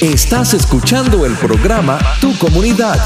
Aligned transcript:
Estás 0.00 0.52
escuchando 0.52 1.24
el 1.24 1.32
programa 1.36 1.98
Tu 2.20 2.36
Comunidad 2.36 3.00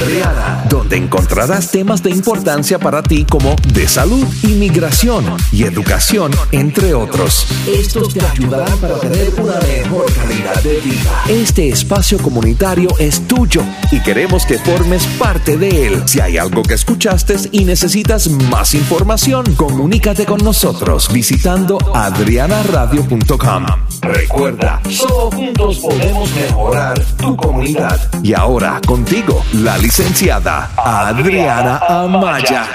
Adriana, 0.00 0.64
donde 0.66 0.96
encontrarás 0.96 1.70
temas 1.70 2.02
de 2.02 2.08
importancia 2.08 2.78
para 2.78 3.02
ti 3.02 3.26
como 3.28 3.54
de 3.74 3.86
salud, 3.86 4.26
inmigración 4.42 5.26
y 5.52 5.64
educación, 5.64 6.32
entre 6.50 6.94
otros. 6.94 7.46
Estos 7.66 8.14
te 8.14 8.24
ayudarán 8.24 8.78
para 8.78 8.98
tener 9.00 9.34
una 9.38 9.58
mejor 9.60 10.10
calidad 10.14 10.62
de 10.62 10.80
vida. 10.80 11.24
Este 11.28 11.68
espacio 11.68 12.16
comunitario 12.16 12.88
es 12.98 13.28
tuyo 13.28 13.62
y 13.90 14.00
queremos 14.00 14.46
que 14.46 14.58
formes 14.58 15.06
parte 15.18 15.58
de 15.58 15.86
él. 15.86 16.02
Si 16.06 16.20
hay 16.20 16.38
algo 16.38 16.62
que 16.62 16.74
escuchaste 16.74 17.36
y 17.52 17.66
necesitas 17.66 18.30
más 18.30 18.72
información, 18.72 19.54
comunícate 19.54 20.24
con 20.24 20.42
nosotros 20.42 21.12
visitando 21.12 21.78
adrianaradio.com. 21.94 23.66
Recuerda, 24.00 24.80
solo 24.90 25.30
juntos 25.30 25.78
podemos 25.78 26.21
mejorar 26.26 26.98
tu 27.16 27.36
comunidad. 27.36 27.98
Y 28.22 28.34
ahora 28.34 28.80
contigo, 28.86 29.44
la 29.54 29.76
licenciada 29.78 30.70
Adriana 30.76 31.78
Amaya. 31.88 32.66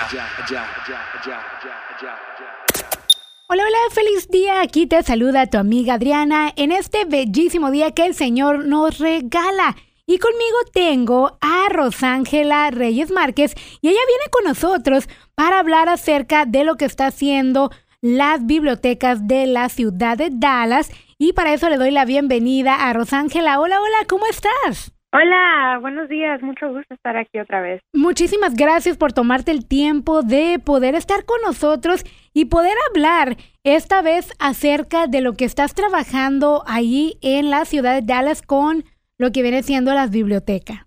Hola, 3.49 3.63
hola, 3.63 3.77
feliz 3.93 4.27
día. 4.29 4.61
Aquí 4.61 4.87
te 4.87 5.01
saluda 5.03 5.47
tu 5.47 5.57
amiga 5.57 5.93
Adriana 5.93 6.51
en 6.57 6.71
este 6.71 7.05
bellísimo 7.05 7.71
día 7.71 7.91
que 7.91 8.05
el 8.05 8.13
Señor 8.13 8.65
nos 8.65 8.99
regala. 8.99 9.75
Y 10.05 10.19
conmigo 10.19 10.57
tengo 10.73 11.37
a 11.41 11.67
Rosángela 11.69 12.71
Reyes 12.71 13.11
Márquez 13.11 13.55
y 13.81 13.89
ella 13.89 13.99
viene 14.07 14.23
con 14.31 14.43
nosotros 14.45 15.07
para 15.35 15.59
hablar 15.59 15.89
acerca 15.89 16.45
de 16.45 16.63
lo 16.63 16.75
que 16.75 16.85
está 16.85 17.07
haciendo 17.07 17.71
las 18.01 18.45
bibliotecas 18.45 19.27
de 19.27 19.47
la 19.47 19.69
ciudad 19.69 20.17
de 20.17 20.29
Dallas. 20.31 20.89
Y 21.19 21.33
para 21.33 21.53
eso 21.53 21.67
le 21.69 21.77
doy 21.77 21.89
la 21.89 22.05
bienvenida 22.05 22.87
a 22.87 22.93
Rosángela. 22.93 23.59
Hola, 23.59 23.81
hola, 23.81 24.05
¿cómo 24.07 24.27
estás? 24.27 24.93
Hola, 25.11 25.79
buenos 25.81 26.09
días, 26.09 26.43
mucho 26.43 26.67
gusto 26.71 26.93
estar 26.93 27.17
aquí 27.17 27.39
otra 27.39 27.59
vez. 27.59 27.81
Muchísimas 27.91 28.53
gracias 28.53 28.97
por 28.97 29.13
tomarte 29.13 29.49
el 29.49 29.65
tiempo 29.65 30.21
de 30.21 30.59
poder 30.63 30.93
estar 30.93 31.25
con 31.25 31.41
nosotros 31.41 32.03
y 32.33 32.45
poder 32.45 32.75
hablar 32.89 33.37
esta 33.63 34.03
vez 34.03 34.31
acerca 34.37 35.07
de 35.07 35.21
lo 35.21 35.33
que 35.33 35.45
estás 35.45 35.73
trabajando 35.73 36.63
ahí 36.67 37.17
en 37.23 37.49
la 37.49 37.65
ciudad 37.65 37.95
de 37.95 38.05
Dallas 38.05 38.43
con 38.43 38.83
lo 39.17 39.31
que 39.31 39.41
viene 39.41 39.63
siendo 39.63 39.95
las 39.95 40.11
bibliotecas. 40.11 40.86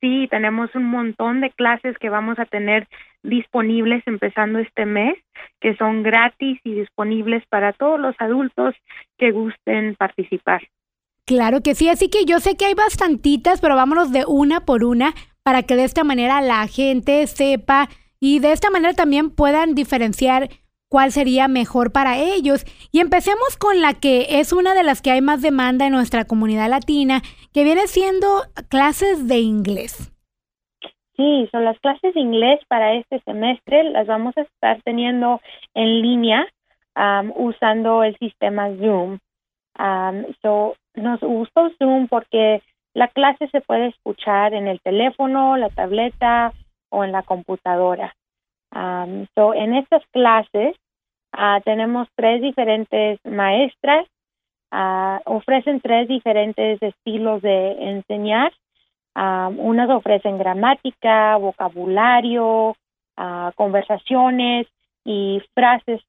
Sí, 0.00 0.28
tenemos 0.30 0.74
un 0.74 0.84
montón 0.84 1.40
de 1.40 1.50
clases 1.50 1.96
que 1.98 2.08
vamos 2.08 2.38
a 2.38 2.46
tener 2.46 2.88
disponibles 3.22 4.02
empezando 4.06 4.58
este 4.58 4.86
mes, 4.86 5.18
que 5.60 5.76
son 5.76 6.02
gratis 6.02 6.58
y 6.64 6.72
disponibles 6.74 7.44
para 7.48 7.74
todos 7.74 8.00
los 8.00 8.14
adultos 8.18 8.74
que 9.18 9.30
gusten 9.30 9.94
participar. 9.96 10.62
Claro 11.26 11.60
que 11.60 11.74
sí, 11.74 11.88
así 11.88 12.08
que 12.08 12.24
yo 12.24 12.40
sé 12.40 12.56
que 12.56 12.64
hay 12.64 12.74
bastantitas, 12.74 13.60
pero 13.60 13.76
vámonos 13.76 14.10
de 14.10 14.24
una 14.26 14.60
por 14.64 14.84
una 14.84 15.12
para 15.42 15.62
que 15.62 15.76
de 15.76 15.84
esta 15.84 16.02
manera 16.02 16.40
la 16.40 16.66
gente 16.66 17.26
sepa 17.26 17.88
y 18.18 18.38
de 18.38 18.52
esta 18.52 18.70
manera 18.70 18.94
también 18.94 19.30
puedan 19.30 19.74
diferenciar 19.74 20.48
cuál 20.90 21.12
sería 21.12 21.48
mejor 21.48 21.92
para 21.92 22.18
ellos. 22.18 22.66
Y 22.92 23.00
empecemos 23.00 23.56
con 23.58 23.80
la 23.80 23.94
que 23.94 24.40
es 24.40 24.52
una 24.52 24.74
de 24.74 24.82
las 24.82 25.00
que 25.00 25.12
hay 25.12 25.22
más 25.22 25.40
demanda 25.40 25.86
en 25.86 25.92
nuestra 25.92 26.26
comunidad 26.26 26.68
latina, 26.68 27.22
que 27.54 27.64
viene 27.64 27.86
siendo 27.86 28.26
clases 28.68 29.26
de 29.26 29.38
inglés. 29.38 30.12
Sí, 31.16 31.48
son 31.52 31.64
las 31.64 31.78
clases 31.80 32.14
de 32.14 32.20
inglés 32.20 32.60
para 32.68 32.94
este 32.94 33.20
semestre, 33.20 33.84
las 33.84 34.06
vamos 34.06 34.36
a 34.36 34.42
estar 34.42 34.82
teniendo 34.82 35.40
en 35.74 36.02
línea 36.02 36.46
usando 37.36 38.02
el 38.02 38.16
sistema 38.18 38.68
Zoom. 38.76 39.18
so, 40.42 40.74
nos 40.94 41.20
gustó 41.20 41.70
Zoom 41.78 42.08
porque 42.08 42.62
la 42.94 43.08
clase 43.08 43.48
se 43.48 43.60
puede 43.60 43.88
escuchar 43.88 44.54
en 44.54 44.66
el 44.66 44.80
teléfono, 44.80 45.56
la 45.56 45.68
tableta 45.68 46.52
o 46.90 47.04
en 47.04 47.12
la 47.12 47.22
computadora. 47.22 48.14
so, 49.34 49.54
en 49.54 49.74
estas 49.74 50.02
clases 50.12 50.76
uh, 51.36 51.60
tenemos 51.64 52.08
tres 52.14 52.40
diferentes 52.42 53.18
maestras, 53.24 54.06
uh, 54.72 55.18
ofrecen 55.24 55.80
tres 55.80 56.08
diferentes 56.08 56.82
estilos 56.82 57.42
de 57.42 57.72
enseñar. 57.90 58.52
Um, 59.16 59.58
unas 59.58 59.90
ofrecen 59.90 60.38
gramática, 60.38 61.36
vocabulario, 61.36 62.76
conversaciones 63.56 64.66
y 65.04 65.42
frases 65.52 66.00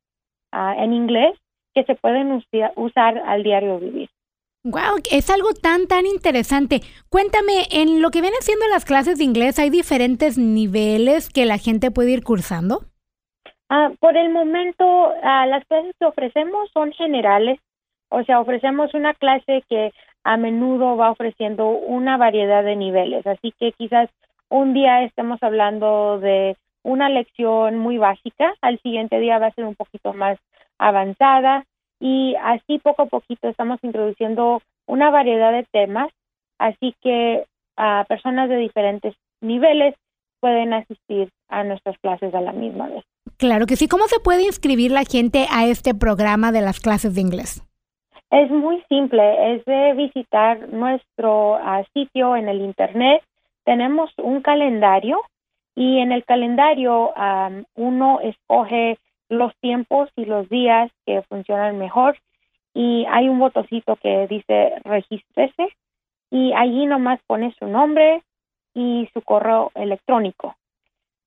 en 0.53 0.93
inglés 0.93 1.37
que 1.73 1.83
se 1.83 1.95
pueden 1.95 2.41
usar 2.75 3.17
al 3.17 3.43
diario 3.43 3.79
vivir. 3.79 4.09
Wow, 4.63 5.01
es 5.09 5.29
algo 5.31 5.53
tan 5.53 5.87
tan 5.87 6.05
interesante. 6.05 6.81
Cuéntame, 7.09 7.65
en 7.71 8.01
lo 8.01 8.11
que 8.11 8.21
vienen 8.21 8.41
siendo 8.41 8.67
las 8.67 8.85
clases 8.85 9.17
de 9.17 9.23
inglés, 9.23 9.57
¿hay 9.57 9.71
diferentes 9.71 10.37
niveles 10.37 11.29
que 11.29 11.45
la 11.45 11.57
gente 11.57 11.89
puede 11.89 12.11
ir 12.11 12.23
cursando? 12.23 12.85
Ah, 13.73 13.89
por 14.01 14.17
el 14.17 14.29
momento, 14.31 15.13
ah, 15.23 15.45
las 15.45 15.63
clases 15.63 15.95
que 15.97 16.05
ofrecemos 16.05 16.69
son 16.73 16.91
generales, 16.91 17.57
o 18.09 18.21
sea, 18.25 18.41
ofrecemos 18.41 18.93
una 18.93 19.13
clase 19.13 19.63
que 19.69 19.93
a 20.25 20.35
menudo 20.35 20.97
va 20.97 21.11
ofreciendo 21.11 21.69
una 21.69 22.17
variedad 22.17 22.65
de 22.65 22.75
niveles, 22.75 23.25
así 23.25 23.53
que 23.57 23.71
quizás 23.71 24.09
un 24.49 24.73
día 24.73 25.03
estemos 25.03 25.41
hablando 25.41 26.19
de 26.19 26.57
una 26.83 27.07
lección 27.07 27.77
muy 27.77 27.97
básica, 27.97 28.53
al 28.61 28.77
siguiente 28.81 29.21
día 29.21 29.39
va 29.39 29.47
a 29.47 29.53
ser 29.53 29.63
un 29.63 29.75
poquito 29.75 30.11
más 30.11 30.37
avanzada 30.77 31.63
y 31.97 32.35
así 32.43 32.77
poco 32.79 33.03
a 33.03 33.05
poquito 33.05 33.47
estamos 33.47 33.79
introduciendo 33.83 34.61
una 34.85 35.11
variedad 35.11 35.53
de 35.53 35.63
temas, 35.71 36.11
así 36.59 36.93
que 37.01 37.45
a 37.77 38.03
personas 38.09 38.49
de 38.49 38.57
diferentes 38.57 39.15
niveles 39.39 39.95
pueden 40.41 40.73
asistir 40.73 41.29
a 41.47 41.63
nuestras 41.63 41.97
clases 41.99 42.33
a 42.33 42.41
la 42.41 42.51
misma 42.51 42.89
vez. 42.89 43.05
Claro 43.41 43.65
que 43.65 43.75
sí. 43.75 43.87
¿Cómo 43.87 44.05
se 44.05 44.19
puede 44.19 44.43
inscribir 44.43 44.91
la 44.91 45.03
gente 45.03 45.47
a 45.49 45.65
este 45.65 45.95
programa 45.95 46.51
de 46.51 46.61
las 46.61 46.79
clases 46.79 47.15
de 47.15 47.21
inglés? 47.21 47.67
Es 48.29 48.51
muy 48.51 48.83
simple, 48.87 49.55
es 49.55 49.65
de 49.65 49.93
visitar 49.93 50.69
nuestro 50.71 51.55
ah, 51.55 51.81
sitio 51.91 52.35
en 52.35 52.47
el 52.47 52.61
Internet. 52.61 53.23
Tenemos 53.65 54.11
un 54.17 54.43
calendario 54.43 55.21
y 55.73 55.97
en 55.97 56.11
el 56.11 56.23
calendario 56.23 57.13
uno 57.73 58.19
escoge 58.19 58.99
los 59.27 59.51
tiempos 59.59 60.09
y 60.15 60.25
los 60.25 60.47
días 60.47 60.91
que 61.07 61.23
funcionan 61.23 61.79
mejor 61.79 62.19
y 62.75 63.07
hay 63.09 63.27
un 63.27 63.39
botoncito 63.39 63.95
que 63.95 64.27
dice 64.27 64.75
regístrese 64.83 65.75
y 66.29 66.53
allí 66.53 66.85
nomás 66.85 67.19
pone 67.25 67.55
su 67.57 67.65
nombre 67.65 68.21
y 68.75 69.09
su 69.15 69.21
correo 69.23 69.71
electrónico. 69.73 70.55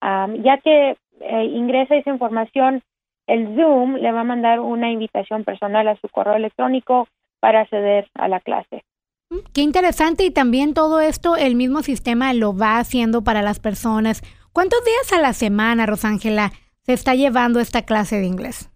ya 0.01 0.59
que 0.59 0.97
eh, 1.25 1.45
ingresa 1.45 1.97
esa 1.97 2.11
información, 2.11 2.83
el 3.27 3.55
Zoom 3.57 3.97
le 3.97 4.13
va 4.13 4.21
a 4.21 4.25
mandar 4.25 4.61
una 4.61 4.91
invitación 4.91 5.45
personal 5.45 5.89
a 5.89 5.97
su 5.97 6.09
correo 6.09 6.35
electrónico 6.35 7.09
para 7.41 7.63
acceder 7.63 8.09
a 8.15 8.29
la 8.29 8.41
clase. 8.41 8.85
Mm, 9.31 9.39
qué 9.55 9.63
interesante 9.63 10.25
y 10.25 10.31
también 10.31 10.75
todo 10.75 11.01
esto 11.01 11.37
el 11.37 11.55
mismo 11.55 11.83
sistema 11.83 12.33
lo 12.35 12.57
va 12.57 12.79
haciendo 12.79 13.25
para 13.25 13.43
las 13.43 13.61
personas. 13.61 14.23
¿Cuántos 14.53 14.85
días 14.85 15.13
a 15.13 15.21
la 15.21 15.33
semana, 15.33 15.87
Rosángela, 15.87 16.51
se 16.83 16.93
está 16.93 17.15
llevando 17.15 17.61
esta 17.61 17.83
clase 17.83 18.21
de 18.21 18.27
inglés? 18.27 18.71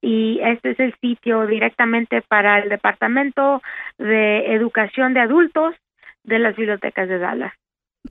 y 0.00 0.38
este 0.42 0.70
es 0.70 0.80
el 0.80 0.94
sitio 1.00 1.46
directamente 1.46 2.22
para 2.22 2.60
el 2.60 2.68
Departamento 2.68 3.62
de 3.98 4.54
Educación 4.54 5.14
de 5.14 5.20
Adultos 5.20 5.74
de 6.24 6.38
las 6.38 6.56
bibliotecas 6.56 7.08
de 7.08 7.18
Dallas. 7.18 7.52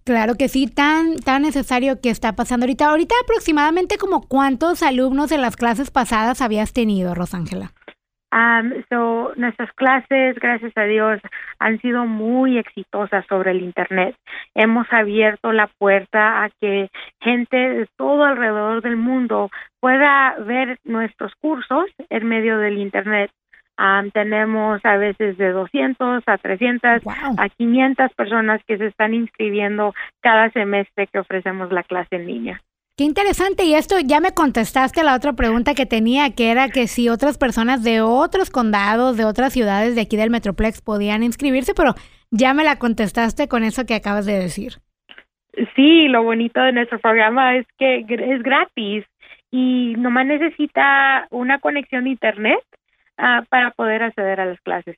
Claro 0.03 0.35
que 0.35 0.47
sí, 0.47 0.67
tan, 0.67 1.17
tan 1.17 1.41
necesario 1.41 2.01
que 2.01 2.09
está 2.09 2.35
pasando 2.35 2.65
ahorita. 2.65 2.87
Ahorita 2.87 3.15
aproximadamente 3.23 3.97
como 3.97 4.27
cuántos 4.27 4.83
alumnos 4.83 5.31
en 5.31 5.41
las 5.41 5.55
clases 5.55 5.91
pasadas 5.91 6.41
habías 6.41 6.73
tenido, 6.73 7.15
Rosángela. 7.15 7.71
So, 8.89 9.33
nuestras 9.35 9.71
clases, 9.73 10.35
gracias 10.39 10.73
a 10.75 10.83
Dios, 10.83 11.19
han 11.59 11.79
sido 11.79 12.05
muy 12.05 12.57
exitosas 12.57 13.25
sobre 13.27 13.51
el 13.51 13.61
Internet. 13.61 14.15
Hemos 14.55 14.87
abierto 14.91 15.51
la 15.51 15.67
puerta 15.67 16.43
a 16.43 16.49
que 16.59 16.89
gente 17.21 17.57
de 17.57 17.87
todo 17.97 18.25
alrededor 18.25 18.81
del 18.81 18.97
mundo 18.97 19.49
pueda 19.79 20.35
ver 20.39 20.79
nuestros 20.83 21.33
cursos 21.35 21.85
en 22.09 22.27
medio 22.27 22.57
del 22.57 22.77
Internet. 22.77 23.31
tenemos 24.13 24.83
a 24.83 24.97
veces 24.97 25.37
de 25.37 25.51
200 25.51 26.23
a 26.25 26.37
300 26.37 27.01
a 27.37 27.49
500 27.49 28.13
personas 28.13 28.61
que 28.65 28.77
se 28.77 28.87
están 28.87 29.13
inscribiendo 29.13 29.93
cada 30.21 30.49
semestre 30.49 31.07
que 31.07 31.19
ofrecemos 31.19 31.71
la 31.71 31.83
clase 31.83 32.15
en 32.15 32.27
línea. 32.27 32.61
Qué 32.97 33.03
interesante. 33.03 33.63
Y 33.63 33.75
esto 33.75 33.95
ya 34.03 34.19
me 34.19 34.31
contestaste 34.31 35.03
la 35.03 35.15
otra 35.15 35.33
pregunta 35.33 35.75
que 35.75 35.85
tenía, 35.85 36.33
que 36.33 36.49
era 36.49 36.69
que 36.69 36.87
si 36.87 37.09
otras 37.09 37.37
personas 37.37 37.83
de 37.83 38.01
otros 38.01 38.49
condados, 38.49 39.17
de 39.17 39.25
otras 39.25 39.53
ciudades 39.53 39.93
de 39.93 40.01
aquí 40.01 40.17
del 40.17 40.31
Metroplex 40.31 40.81
podían 40.81 41.21
inscribirse, 41.21 41.75
pero 41.75 41.93
ya 42.31 42.55
me 42.55 42.63
la 42.63 42.79
contestaste 42.79 43.47
con 43.47 43.63
eso 43.63 43.85
que 43.85 43.93
acabas 43.93 44.25
de 44.25 44.39
decir. 44.39 44.73
Sí, 45.75 46.07
lo 46.07 46.23
bonito 46.23 46.59
de 46.59 46.73
nuestro 46.73 46.99
programa 46.99 47.55
es 47.57 47.67
que 47.77 47.99
es 47.99 48.41
gratis 48.41 49.05
y 49.51 49.93
nomás 49.97 50.25
necesita 50.25 51.27
una 51.29 51.59
conexión 51.59 52.05
de 52.05 52.11
internet 52.11 52.59
ah, 53.19 53.43
para 53.49 53.71
poder 53.71 54.01
acceder 54.01 54.39
a 54.39 54.45
las 54.45 54.59
clases. 54.61 54.97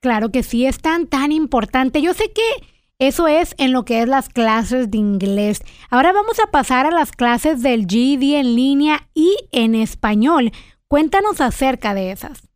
Claro 0.00 0.30
que 0.30 0.44
sí, 0.44 0.66
es 0.66 0.80
tan, 0.80 1.08
tan 1.08 1.32
importante. 1.32 2.02
Yo 2.02 2.12
sé 2.12 2.32
que 2.32 2.66
eso 2.98 3.26
es 3.26 3.54
en 3.58 3.72
lo 3.72 3.84
que 3.84 4.02
es 4.02 4.08
las 4.08 4.28
clases 4.28 4.90
de 4.90 4.98
inglés. 4.98 5.62
Ahora 5.90 6.12
vamos 6.12 6.38
a 6.40 6.50
pasar 6.50 6.86
a 6.86 6.90
las 6.90 7.12
clases 7.12 7.62
del 7.62 7.86
GED 7.86 8.40
en 8.40 8.54
línea 8.54 9.00
y 9.14 9.36
en 9.52 9.74
español. 9.74 10.50
Cuéntanos 10.88 11.40
acerca 11.40 11.94
de 11.94 12.12
esas. 12.12 12.48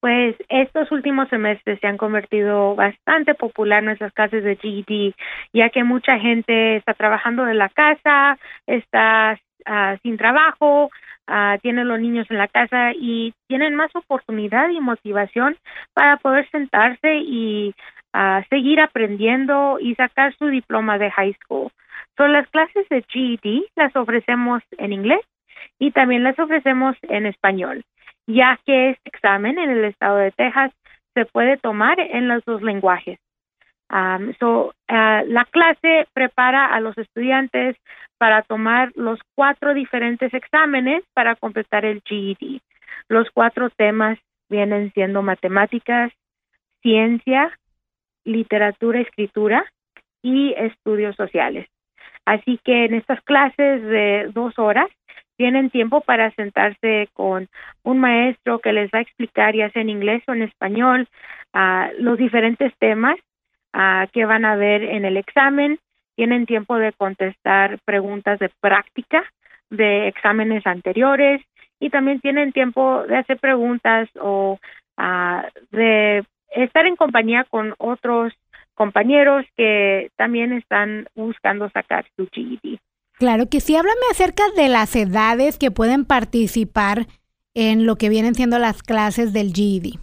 Pues 0.00 0.36
estos 0.48 0.92
últimos 0.92 1.28
semestres 1.30 1.80
se 1.80 1.86
han 1.86 1.96
convertido 1.96 2.74
bastante 2.74 3.34
popular 3.34 3.82
nuestras 3.82 4.12
clases 4.12 4.44
de 4.44 4.56
GED, 4.56 5.14
ya 5.52 5.70
que 5.70 5.84
mucha 5.84 6.18
gente 6.18 6.76
está 6.76 6.94
trabajando 6.94 7.44
de 7.44 7.54
la 7.54 7.68
casa, 7.70 8.38
está 8.66 9.38
ah, 9.64 9.96
sin 10.02 10.16
trabajo, 10.16 10.90
uh, 11.28 11.58
tiene 11.62 11.84
los 11.84 12.00
niños 12.00 12.26
en 12.30 12.38
la 12.38 12.48
casa 12.48 12.92
y 12.92 13.32
tienen 13.48 13.74
más 13.74 13.94
oportunidad 13.96 14.68
y 14.70 14.80
motivación 14.80 15.56
para 15.94 16.18
poder 16.18 16.48
sentarse 16.50 17.16
y 17.16 17.74
seguir 18.48 18.80
aprendiendo 18.80 19.78
y 19.80 19.94
sacar 19.94 20.34
su 20.36 20.46
diploma 20.46 20.98
de 20.98 21.10
high 21.10 21.34
school. 21.42 21.70
Son 22.16 22.32
las 22.32 22.48
clases 22.48 22.88
de 22.88 23.02
GED 23.02 23.64
las 23.74 23.94
ofrecemos 23.94 24.62
en 24.78 24.92
inglés 24.92 25.20
y 25.78 25.90
también 25.90 26.22
las 26.22 26.38
ofrecemos 26.38 26.96
en 27.02 27.26
español, 27.26 27.84
ya 28.26 28.58
que 28.64 28.90
este 28.90 29.08
examen 29.08 29.58
en 29.58 29.70
el 29.70 29.84
estado 29.84 30.16
de 30.16 30.30
Texas 30.32 30.72
se 31.14 31.26
puede 31.26 31.56
tomar 31.58 32.00
en 32.00 32.28
los 32.28 32.44
dos 32.44 32.62
lenguajes. 32.62 33.18
Um, 33.88 34.32
so, 34.40 34.74
uh, 34.90 35.22
la 35.26 35.46
clase 35.50 36.08
prepara 36.12 36.66
a 36.66 36.80
los 36.80 36.98
estudiantes 36.98 37.76
para 38.18 38.42
tomar 38.42 38.90
los 38.96 39.20
cuatro 39.34 39.74
diferentes 39.74 40.32
exámenes 40.34 41.04
para 41.14 41.36
completar 41.36 41.84
el 41.84 42.02
GED. 42.04 42.60
Los 43.08 43.30
cuatro 43.30 43.70
temas 43.70 44.18
vienen 44.48 44.92
siendo 44.92 45.22
matemáticas, 45.22 46.12
ciencia, 46.82 47.56
literatura, 48.26 49.00
escritura 49.00 49.64
y 50.20 50.52
estudios 50.52 51.16
sociales. 51.16 51.66
Así 52.26 52.60
que 52.62 52.84
en 52.84 52.94
estas 52.94 53.22
clases 53.22 53.82
de 53.82 54.30
dos 54.34 54.58
horas 54.58 54.88
tienen 55.36 55.70
tiempo 55.70 56.00
para 56.00 56.30
sentarse 56.32 57.08
con 57.12 57.48
un 57.84 57.98
maestro 57.98 58.58
que 58.58 58.72
les 58.72 58.90
va 58.90 58.98
a 58.98 59.02
explicar, 59.02 59.54
ya 59.54 59.70
sea 59.70 59.82
en 59.82 59.90
inglés 59.90 60.22
o 60.26 60.32
en 60.32 60.42
español, 60.42 61.08
los 61.98 62.18
diferentes 62.18 62.72
temas 62.78 63.16
que 64.12 64.24
van 64.24 64.44
a 64.44 64.56
ver 64.56 64.82
en 64.82 65.04
el 65.04 65.16
examen. 65.16 65.78
Tienen 66.16 66.46
tiempo 66.46 66.76
de 66.78 66.92
contestar 66.92 67.78
preguntas 67.84 68.38
de 68.38 68.50
práctica 68.60 69.22
de 69.70 70.08
exámenes 70.08 70.66
anteriores 70.66 71.42
y 71.78 71.90
también 71.90 72.20
tienen 72.20 72.52
tiempo 72.52 73.04
de 73.06 73.18
hacer 73.18 73.38
preguntas 73.38 74.08
o 74.18 74.58
de 75.70 76.24
estar 76.56 76.86
en 76.86 76.96
compañía 76.96 77.44
con 77.48 77.74
otros 77.78 78.32
compañeros 78.74 79.44
que 79.56 80.10
también 80.16 80.52
están 80.52 81.08
buscando 81.14 81.70
sacar 81.70 82.06
su 82.16 82.28
GED. 82.30 82.78
Claro 83.18 83.48
que 83.48 83.60
sí, 83.60 83.74
háblame 83.74 84.00
acerca 84.10 84.44
de 84.56 84.68
las 84.68 84.94
edades 84.94 85.58
que 85.58 85.70
pueden 85.70 86.04
participar 86.04 87.06
en 87.54 87.86
lo 87.86 87.96
que 87.96 88.10
vienen 88.10 88.34
siendo 88.34 88.58
las 88.58 88.82
clases 88.82 89.32
del 89.32 89.52
GED. 89.54 89.98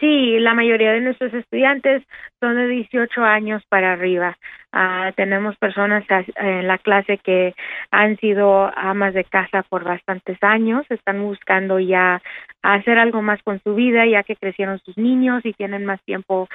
Sí, 0.00 0.40
la 0.40 0.54
mayoría 0.54 0.92
de 0.92 1.00
nuestros 1.00 1.32
estudiantes 1.32 2.02
son 2.40 2.56
de 2.56 2.66
18 2.66 3.22
años 3.22 3.62
para 3.68 3.92
arriba. 3.92 4.36
Ah, 4.72 5.12
tenemos 5.14 5.56
personas 5.56 6.04
en 6.34 6.66
la 6.66 6.78
clase 6.78 7.18
que 7.18 7.54
han 7.92 8.16
sido 8.16 8.70
amas 8.76 9.14
de 9.14 9.22
casa 9.22 9.62
por 9.62 9.84
bastantes 9.84 10.36
años, 10.42 10.84
están 10.90 11.22
buscando 11.22 11.78
ya 11.78 12.20
hacer 12.62 12.98
algo 12.98 13.22
más 13.22 13.40
con 13.44 13.60
su 13.60 13.76
vida 13.76 14.04
ya 14.04 14.24
que 14.24 14.34
crecieron 14.34 14.80
sus 14.80 14.98
niños 14.98 15.46
y 15.46 15.52
tienen 15.52 15.86
más 15.86 16.02
tiempo 16.02 16.48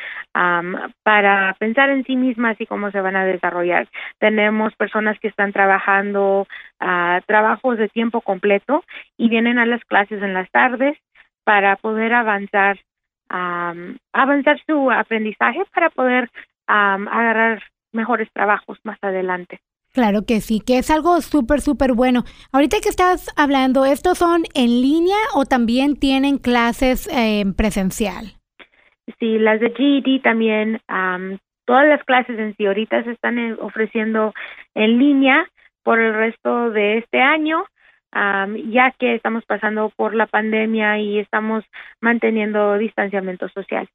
para 1.03 1.55
pensar 1.59 1.89
en 1.91 2.03
sí 2.03 2.17
mismas 2.17 2.59
y 2.59 2.65
cómo 2.65 2.91
se 2.91 2.99
van 2.99 3.15
a 3.15 3.25
desarrollar. 3.25 3.87
Tenemos 4.19 4.75
personas 4.75 5.17
que 5.19 5.29
están 5.29 5.53
trabajando 5.53 6.45
uh, 6.81 7.21
trabajos 7.25 7.77
de 7.77 7.87
tiempo 7.87 8.19
completo 8.19 8.83
y 9.17 9.29
vienen 9.29 9.59
a 9.59 9.65
las 9.65 9.83
clases 9.85 10.21
en 10.21 10.33
las 10.33 10.51
tardes 10.51 10.97
para 11.45 11.77
poder 11.77 12.13
avanzar 12.13 12.77
avanzar 13.33 14.62
su 14.65 14.91
aprendizaje 14.91 15.63
para 15.74 15.89
poder 15.89 16.30
agarrar 16.68 17.63
mejores 17.91 18.30
trabajos 18.33 18.77
más 18.83 18.97
adelante. 19.01 19.59
Claro 19.94 20.25
que 20.25 20.41
sí, 20.41 20.59
que 20.59 20.80
es 20.80 20.89
algo 20.89 21.21
súper, 21.21 21.62
súper 21.62 21.94
bueno. 21.94 22.24
Ahorita 22.51 22.77
que 22.81 22.89
estás 22.89 23.30
hablando, 23.38 23.85
¿estos 23.85 24.18
son 24.18 24.44
en 24.56 24.81
línea 24.81 25.18
o 25.35 25.45
también 25.45 26.00
tienen 26.00 26.39
clases 26.39 27.07
eh, 27.13 27.44
presencial? 27.56 28.33
Sí, 29.19 29.38
las 29.38 29.59
de 29.59 29.71
GED 29.71 30.21
también, 30.24 30.80
todas 31.65 31.88
las 31.88 32.03
clases 32.06 32.39
en 32.39 32.56
sí 32.56 32.65
ahorita 32.65 33.03
se 33.03 33.12
están 33.12 33.38
eh, 33.38 33.56
ofreciendo 33.59 34.33
en 34.74 34.97
línea 34.97 35.47
por 35.83 36.00
el 36.00 36.13
resto 36.13 36.71
de 36.71 36.97
este 36.97 37.21
año 37.21 37.65
ya 38.13 38.92
que 39.00 39.15
estamos 39.15 39.44
pasando 39.45 39.92
por 39.95 40.13
la 40.13 40.27
pandemia 40.27 41.00
y 41.00 41.19
estamos 41.19 41.63
manteniendo 42.01 42.78
distanciamiento 42.78 43.49
social. 43.49 43.87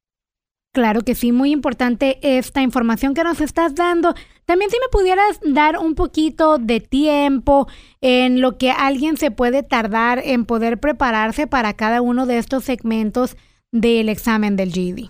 Claro 0.71 1.01
que 1.01 1.15
sí, 1.15 1.31
muy 1.31 1.51
importante 1.51 2.19
esta 2.21 2.61
información 2.61 3.15
que 3.15 3.23
nos 3.23 3.41
estás 3.41 3.73
dando. 3.73 4.13
También 4.45 4.69
si 4.69 4.77
me 4.79 4.87
pudieras 4.91 5.39
dar 5.43 5.79
un 5.79 5.95
poquito 5.95 6.59
de 6.59 6.79
tiempo 6.79 7.67
en 8.01 8.39
lo 8.39 8.57
que 8.59 8.69
alguien 8.71 9.17
se 9.17 9.31
puede 9.31 9.63
tardar 9.63 10.19
en 10.23 10.45
poder 10.45 10.79
prepararse 10.79 11.47
para 11.47 11.73
cada 11.73 12.03
uno 12.03 12.27
de 12.27 12.37
estos 12.37 12.65
segmentos 12.65 13.35
del 13.71 14.09
examen 14.09 14.55
del 14.55 14.71
GED. 14.71 15.09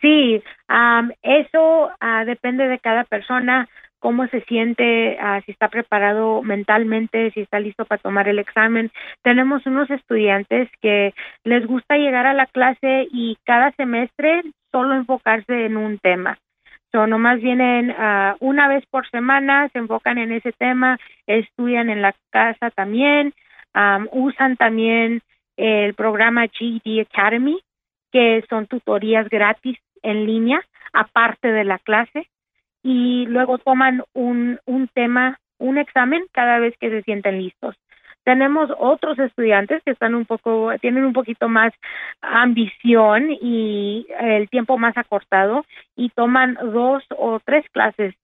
Sí, 0.00 0.42
eso 1.22 1.90
ah, 2.00 2.24
depende 2.24 2.66
de 2.66 2.78
cada 2.78 3.04
persona 3.04 3.68
cómo 4.02 4.26
se 4.26 4.40
siente, 4.42 5.16
ah, 5.20 5.40
si 5.46 5.52
está 5.52 5.68
preparado 5.68 6.42
mentalmente, 6.42 7.30
si 7.30 7.40
está 7.40 7.60
listo 7.60 7.84
para 7.84 8.02
tomar 8.02 8.28
el 8.28 8.40
examen. 8.40 8.90
Tenemos 9.22 9.64
unos 9.64 9.88
estudiantes 9.90 10.68
que 10.80 11.14
les 11.44 11.64
gusta 11.68 11.96
llegar 11.96 12.26
a 12.26 12.34
la 12.34 12.46
clase 12.46 13.06
y 13.12 13.38
cada 13.44 13.70
semestre 13.72 14.42
solo 14.72 14.96
enfocarse 14.96 15.66
en 15.66 15.76
un 15.76 15.98
tema. 15.98 16.36
So, 16.90 17.06
nomás 17.06 17.40
vienen 17.40 17.90
uh, 17.90 18.34
una 18.40 18.66
vez 18.66 18.84
por 18.90 19.08
semana, 19.08 19.68
se 19.68 19.78
enfocan 19.78 20.18
en 20.18 20.32
ese 20.32 20.50
tema, 20.50 20.98
estudian 21.28 21.88
en 21.88 22.02
la 22.02 22.12
casa 22.30 22.70
también, 22.70 23.32
usan 24.10 24.56
también 24.56 25.22
el 25.56 25.94
programa 25.94 26.48
GED 26.48 27.06
Academy, 27.08 27.58
que 28.10 28.44
son 28.50 28.66
tutorías 28.66 29.28
gratis 29.28 29.78
en 30.02 30.26
línea, 30.26 30.60
aparte 30.92 31.52
de 31.52 31.64
la 31.64 31.78
clase 31.78 32.26
y 32.82 33.26
luego 33.26 33.58
toman 33.58 34.02
un, 34.12 34.58
un 34.66 34.88
tema, 34.88 35.38
un 35.58 35.78
examen 35.78 36.24
cada 36.32 36.58
vez 36.58 36.74
que 36.78 36.90
se 36.90 37.02
sienten 37.02 37.38
listos. 37.38 37.76
Tenemos 38.24 38.70
otros 38.78 39.18
estudiantes 39.18 39.82
que 39.84 39.90
están 39.90 40.14
un 40.14 40.26
poco, 40.26 40.72
tienen 40.80 41.04
un 41.04 41.12
poquito 41.12 41.48
más 41.48 41.72
ambición 42.20 43.30
y 43.30 44.06
el 44.20 44.48
tiempo 44.48 44.78
más 44.78 44.96
acortado 44.96 45.64
y 45.96 46.10
toman 46.10 46.56
dos 46.72 47.04
o 47.16 47.40
tres 47.44 47.64
clases 47.72 48.14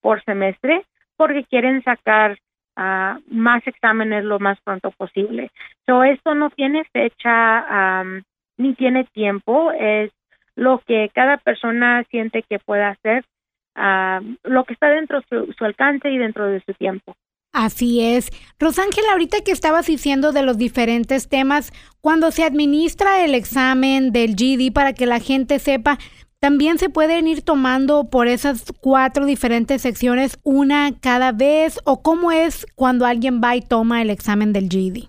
por 0.00 0.22
semestre 0.24 0.84
porque 1.16 1.44
quieren 1.44 1.82
sacar 1.82 2.38
uh, 2.76 3.20
más 3.26 3.66
exámenes 3.66 4.24
lo 4.24 4.38
más 4.38 4.60
pronto 4.60 4.92
posible. 4.92 5.50
So, 5.86 6.04
esto 6.04 6.34
no 6.36 6.50
tiene 6.50 6.84
fecha 6.92 8.04
ni 8.56 8.74
tiene 8.74 9.04
tiempo, 9.04 9.72
es 9.72 10.12
lo 10.54 10.78
que 10.86 11.10
cada 11.14 11.36
persona 11.36 12.04
siente 12.10 12.42
que 12.42 12.58
pueda 12.58 12.90
hacer 12.90 13.24
lo 14.44 14.64
que 14.64 14.74
está 14.74 14.88
dentro 14.88 15.20
de 15.20 15.52
su, 15.56 15.64
alcance 15.64 16.10
y 16.10 16.18
dentro 16.18 16.46
de 16.46 16.60
su 16.66 16.72
tiempo. 16.74 17.14
Así 17.52 18.00
es. 18.04 18.30
Rosángela, 18.58 19.12
ahorita 19.12 19.38
que 19.44 19.52
estabas 19.52 19.86
diciendo 19.86 20.32
de 20.32 20.42
los 20.42 20.58
diferentes 20.58 21.28
temas, 21.28 21.72
cuando 22.00 22.30
se 22.30 22.44
administra 22.44 23.24
el 23.24 23.34
examen 23.34 24.12
del 24.12 24.34
GD 24.34 24.72
para 24.72 24.92
que 24.92 25.06
la 25.06 25.18
gente 25.18 25.58
sepa, 25.58 25.98
también 26.40 26.78
se 26.78 26.88
pueden 26.88 27.26
ir 27.26 27.42
tomando 27.42 28.08
por 28.10 28.28
esas 28.28 28.72
cuatro 28.80 29.24
diferentes 29.24 29.82
secciones 29.82 30.38
una 30.44 30.90
cada 31.02 31.32
vez 31.32 31.80
o 31.84 32.02
cómo 32.02 32.30
es 32.30 32.66
cuando 32.76 33.06
alguien 33.06 33.40
va 33.42 33.56
y 33.56 33.60
toma 33.60 34.02
el 34.02 34.10
examen 34.10 34.52
del 34.52 34.68
GD. 34.68 35.08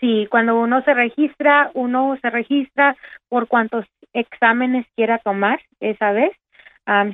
Sí, 0.00 0.26
cuando 0.30 0.60
uno 0.60 0.82
se 0.82 0.92
registra, 0.92 1.70
uno 1.74 2.18
se 2.20 2.30
registra 2.30 2.96
por 3.28 3.48
cuántos 3.48 3.86
exámenes 4.12 4.86
quiera 4.96 5.18
tomar 5.18 5.60
esa 5.80 6.12
vez. 6.12 6.32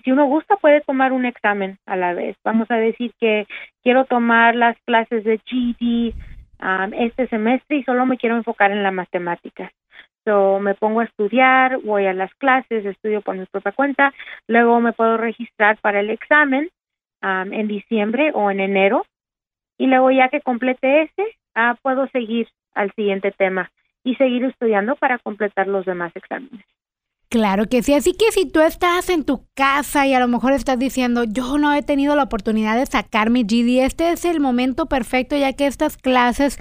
Si 0.02 0.11
uno 0.11 0.26
gusta, 0.26 0.56
puede 0.56 0.80
tomar 0.80 1.12
un 1.12 1.26
examen 1.26 1.78
a 1.87 1.97
la 1.97 2.14
vez. 2.14 2.37
Vamos 2.45 2.71
a 2.71 2.76
decir 2.76 3.12
que 3.21 3.47
quiero 3.83 4.04
tomar 4.04 4.54
las 4.54 4.76
clases 4.87 5.25
de 5.25 5.38
GD 5.38 6.14
este 6.95 7.28
semestre 7.28 7.76
y 7.76 7.85
solo 7.85 8.06
me 8.06 8.16
quiero 8.16 8.37
enfocar 8.37 8.71
en 8.71 8.83
la 8.83 8.90
matemática. 8.90 9.71
So, 10.25 10.59
me 10.59 10.75
pongo 10.75 11.00
a 11.00 11.04
estudiar, 11.04 11.78
voy 11.83 12.06
a 12.06 12.12
las 12.12 12.35
clases, 12.35 12.85
estudio 12.85 13.21
por 13.21 13.37
mi 13.37 13.47
propia 13.47 13.73
cuenta, 13.73 14.12
luego 14.49 14.80
me 14.80 14.92
puedo 14.92 15.16
registrar 15.16 15.78
para 15.78 16.00
el 16.00 16.11
examen 16.11 16.71
en 17.23 17.68
diciembre 17.68 18.30
o 18.35 18.50
en 18.50 18.61
enero 18.61 19.04
y 19.78 19.87
luego 19.87 20.11
ya 20.11 20.28
que 20.28 20.40
complete 20.40 21.02
ese, 21.02 21.37
ah, 21.54 21.76
puedo 21.83 22.06
seguir 22.09 22.49
al 22.75 22.92
siguiente 22.92 23.33
tema 23.33 23.71
y 24.04 24.14
seguir 24.14 24.45
estudiando 24.45 24.97
para 24.97 25.18
completar 25.18 25.66
los 25.66 25.85
demás 25.85 26.12
exámenes. 26.14 26.64
Claro 27.28 27.66
que 27.66 27.83
sí, 27.83 27.92
así 27.92 28.12
que 28.12 28.30
si 28.30 28.47
tú 28.47 28.61
estás 28.61 29.09
en 29.09 29.25
tu 29.25 29.47
casa 29.54 30.06
y 30.06 30.14
a 30.14 30.21
lo 30.21 30.28
mejor 30.28 30.52
estás 30.52 30.78
diciendo, 30.78 31.25
yo 31.25 31.59
no 31.59 31.75
he 31.75 31.83
tenido 31.83 32.14
la 32.14 32.23
oportunidad 32.23 32.76
de 32.76 32.87
sacar 32.87 33.30
mi 33.30 33.42
GD, 33.42 33.85
este 33.85 34.12
es 34.12 34.25
el 34.25 34.38
momento 34.38 34.87
perfecto 34.87 35.37
ya 35.37 35.52
que 35.52 35.66
estas 35.66 35.97
clases 35.97 36.59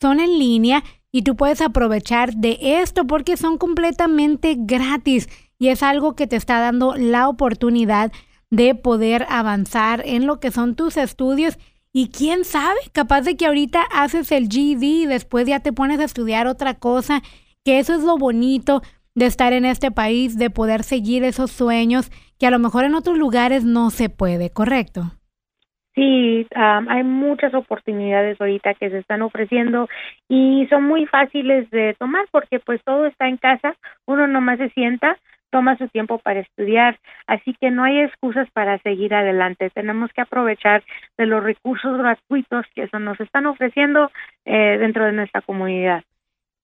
son 0.00 0.20
en 0.20 0.38
línea 0.38 0.82
y 1.12 1.22
tú 1.22 1.36
puedes 1.36 1.60
aprovechar 1.60 2.34
de 2.34 2.58
esto 2.60 3.06
porque 3.06 3.36
son 3.36 3.58
completamente 3.58 4.56
gratis 4.58 5.28
y 5.58 5.68
es 5.68 5.82
algo 5.82 6.14
que 6.14 6.26
te 6.26 6.36
está 6.36 6.60
dando 6.60 6.94
la 6.96 7.28
oportunidad 7.28 8.10
de 8.50 8.74
poder 8.74 9.26
avanzar 9.28 10.02
en 10.06 10.26
lo 10.26 10.40
que 10.40 10.50
son 10.50 10.76
tus 10.76 10.96
estudios 10.96 11.58
y 11.92 12.08
quién 12.08 12.44
sabe, 12.44 12.78
capaz 12.92 13.22
de 13.22 13.36
que 13.36 13.46
ahorita 13.46 13.82
haces 13.92 14.32
el 14.32 14.48
GD 14.48 14.82
y 14.82 15.06
después 15.06 15.46
ya 15.46 15.60
te 15.60 15.72
pones 15.72 16.00
a 16.00 16.04
estudiar 16.04 16.46
otra 16.46 16.74
cosa, 16.74 17.22
que 17.64 17.78
eso 17.78 17.94
es 17.94 18.02
lo 18.02 18.16
bonito 18.18 18.82
de 19.16 19.26
estar 19.26 19.52
en 19.52 19.64
este 19.64 19.90
país, 19.90 20.38
de 20.38 20.50
poder 20.50 20.84
seguir 20.84 21.24
esos 21.24 21.50
sueños 21.50 22.10
que 22.38 22.46
a 22.46 22.50
lo 22.50 22.60
mejor 22.60 22.84
en 22.84 22.94
otros 22.94 23.18
lugares 23.18 23.64
no 23.64 23.90
se 23.90 24.08
puede, 24.08 24.50
¿correcto? 24.50 25.02
Sí, 25.94 26.46
hay 26.54 27.02
muchas 27.02 27.54
oportunidades 27.54 28.38
ahorita 28.38 28.74
que 28.74 28.90
se 28.90 28.98
están 28.98 29.22
ofreciendo 29.22 29.88
y 30.28 30.66
son 30.68 30.84
muy 30.84 31.06
fáciles 31.06 31.70
de 31.70 31.96
tomar 31.98 32.26
porque 32.30 32.60
pues 32.60 32.82
todo 32.84 33.06
está 33.06 33.26
en 33.28 33.38
casa, 33.38 33.74
uno 34.04 34.26
nomás 34.26 34.58
se 34.58 34.68
sienta, 34.70 35.16
toma 35.48 35.78
su 35.78 35.88
tiempo 35.88 36.18
para 36.18 36.40
estudiar, 36.40 36.98
así 37.26 37.56
que 37.58 37.70
no 37.70 37.84
hay 37.84 38.00
excusas 38.00 38.46
para 38.50 38.78
seguir 38.80 39.14
adelante. 39.14 39.70
Tenemos 39.70 40.12
que 40.12 40.20
aprovechar 40.20 40.84
de 41.16 41.24
los 41.24 41.42
recursos 41.42 41.96
gratuitos 41.96 42.66
que 42.74 42.86
se 42.88 42.98
nos 42.98 43.18
están 43.18 43.46
ofreciendo 43.46 44.10
eh, 44.44 44.76
dentro 44.78 45.06
de 45.06 45.12
nuestra 45.12 45.40
comunidad. 45.40 46.04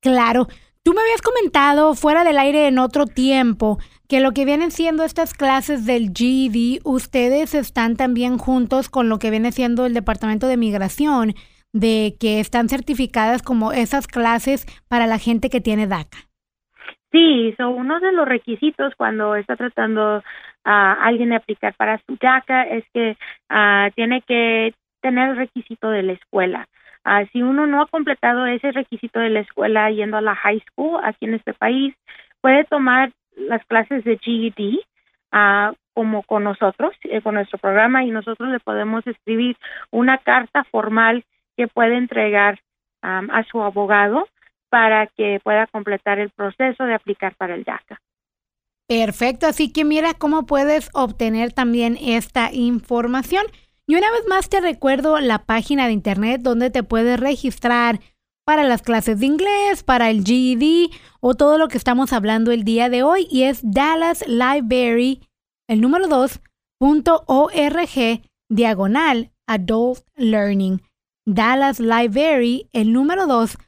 Claro, 0.03 0.47
Tú 0.85 0.95
me 0.95 1.01
habías 1.01 1.23
comentado 1.23 1.95
fuera 1.95 2.25
del 2.25 2.39
aire 2.39 2.67
en 2.67 2.81
otro 2.81 3.07
tiempo 3.07 3.79
que 4.09 4.21
lo 4.21 4.33
que 4.33 4.45
vienen 4.45 4.73
siendo 4.73 5.05
estas 5.05 5.33
clases 5.33 5.87
del 5.87 6.11
GED, 6.13 6.81
ustedes 6.85 7.55
están 7.55 7.97
también 7.97 8.37
juntos 8.37 8.89
con 8.91 9.09
lo 9.09 9.21
que 9.21 9.31
viene 9.31 9.53
siendo 9.53 9.87
el 9.87 9.95
Departamento 9.95 10.49
de 10.49 10.57
Migración, 10.57 11.35
de 11.73 12.15
que 12.19 12.41
están 12.41 12.69
certificadas 12.69 13.43
como 13.43 13.71
esas 13.73 14.09
clases 14.09 14.67
para 14.89 15.07
la 15.07 15.19
gente 15.19 15.51
que 15.51 15.61
tiene 15.61 15.87
DACA. 15.87 16.19
Sí, 17.13 17.55
son 17.57 17.75
uno 17.75 18.01
de 18.01 18.13
los 18.13 18.27
requisitos 18.27 18.93
cuando 18.97 19.37
está 19.37 19.55
tratando 19.55 20.23
a 20.65 20.93
alguien 20.95 21.29
de 21.29 21.37
aplicar 21.37 21.75
para 21.75 22.03
su 22.07 22.17
DACA 22.21 22.65
es 22.65 22.85
que 22.93 23.17
ah, 23.51 23.89
tiene 23.95 24.23
que 24.23 24.75
tener 25.01 25.31
el 25.31 25.37
requisito 25.37 25.91
de 25.91 26.03
la 26.03 26.13
escuela. 26.15 26.69
Ah, 27.05 27.25
si 27.33 27.43
uno 27.43 27.67
no 27.67 27.83
ha 27.83 27.87
completado 27.87 28.47
ese 28.47 28.71
requisito 28.73 29.19
de 29.19 29.31
la 29.31 29.41
escuela 29.41 29.91
yendo 29.91 30.17
a 30.17 30.21
la 30.21 30.37
high 30.37 30.63
school 30.71 31.01
aquí 31.03 31.25
en 31.25 31.35
este 31.35 31.53
país, 31.53 31.95
puede 32.41 32.65
tomar 32.65 33.13
las 33.37 33.65
clases 33.67 34.05
de 34.05 34.19
GED 34.19 34.79
ah, 35.33 35.73
como 35.95 36.23
con 36.23 36.45
nosotros, 36.45 36.95
eh, 37.05 37.21
con 37.21 37.35
nuestro 37.35 37.59
programa, 37.59 38.05
y 38.05 38.11
nosotros 38.11 38.49
le 38.51 38.61
podemos 38.61 39.07
escribir 39.07 39.57
una 39.91 40.19
carta 40.19 40.65
formal 40.65 41.25
que 41.57 41.69
puede 41.69 41.97
entregar 41.97 42.61
a 43.05 43.43
su 43.51 43.61
abogado 43.61 44.29
para 44.69 45.09
que 45.09 45.41
pueda 45.43 45.67
completar 45.67 46.21
el 46.21 46.31
proceso 46.31 46.85
de 46.85 46.95
aplicar 46.95 47.35
para 47.35 47.57
el 47.57 47.65
DACA. 47.65 48.01
Perfecto, 48.87 49.47
así 49.47 49.73
que 49.73 49.85
mira 49.85 50.15
cómo 50.15 50.47
puedes 50.47 50.89
obtener 50.95 51.53
también 51.53 51.99
esta 52.01 52.53
información. 52.53 53.45
Y 53.93 53.95
una 53.95 54.11
vez 54.11 54.23
más 54.27 54.49
te 54.49 54.63
recuerdo 54.63 55.21
la 55.21 55.45
página 55.45 55.87
de 55.87 55.93
internet 55.93 56.41
donde 56.41 56.71
te 56.71 56.83
puedes 56.83 57.21
registrar 57.21 58.01
para 58.47 58.65
las 58.65 58.81
clases 58.81 59.21
de 59.21 59.27
inglés, 59.27 59.83
para 59.83 60.09
el 60.09 60.25
GED 60.25 60.91
o 61.21 61.35
todo 61.35 61.59
lo 61.59 61.69
que 61.69 61.77
estamos 61.77 62.15
hablando 62.15 62.53
el 62.53 62.65
día 62.65 62.89
de 62.89 63.03
hoy 63.03 63.29
y 63.31 63.43
es 63.43 63.61
Dallas 63.63 64.27
Library, 64.27 65.21
el 65.69 65.83
número 65.83 66.09
2, 66.09 66.41
diagonal 68.49 69.31
adult 69.47 70.01
learning. 70.17 70.81
Dallas 71.27 71.79
Library, 71.79 72.71
el 72.73 72.95
número 72.95 73.27
2, 73.27 73.59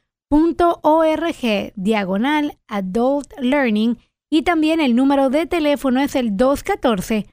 diagonal 1.75 2.57
adult 2.67 3.31
learning 3.37 3.99
y 4.31 4.41
también 4.41 4.81
el 4.81 4.95
número 4.95 5.29
de 5.29 5.45
teléfono 5.45 6.01
es 6.01 6.15
el 6.15 6.35
214 6.35 7.27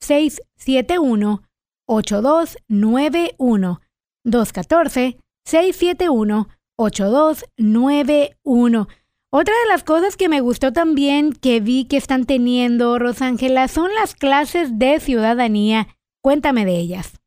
671 0.00 1.42
8291 1.90 3.80
214 4.24 5.16
671 5.44 6.46
8291. 6.76 8.86
Otra 9.32 9.54
de 9.62 9.68
las 9.68 9.84
cosas 9.84 10.16
que 10.16 10.28
me 10.28 10.40
gustó 10.40 10.72
también 10.72 11.32
que 11.32 11.60
vi 11.60 11.86
que 11.88 11.96
están 11.96 12.26
teniendo, 12.26 12.98
Rosángela, 12.98 13.68
son 13.68 13.94
las 13.94 14.14
clases 14.14 14.78
de 14.78 14.98
ciudadanía. 14.98 15.86
Cuéntame 16.22 16.64
de 16.64 16.78
ellas. 16.78 17.20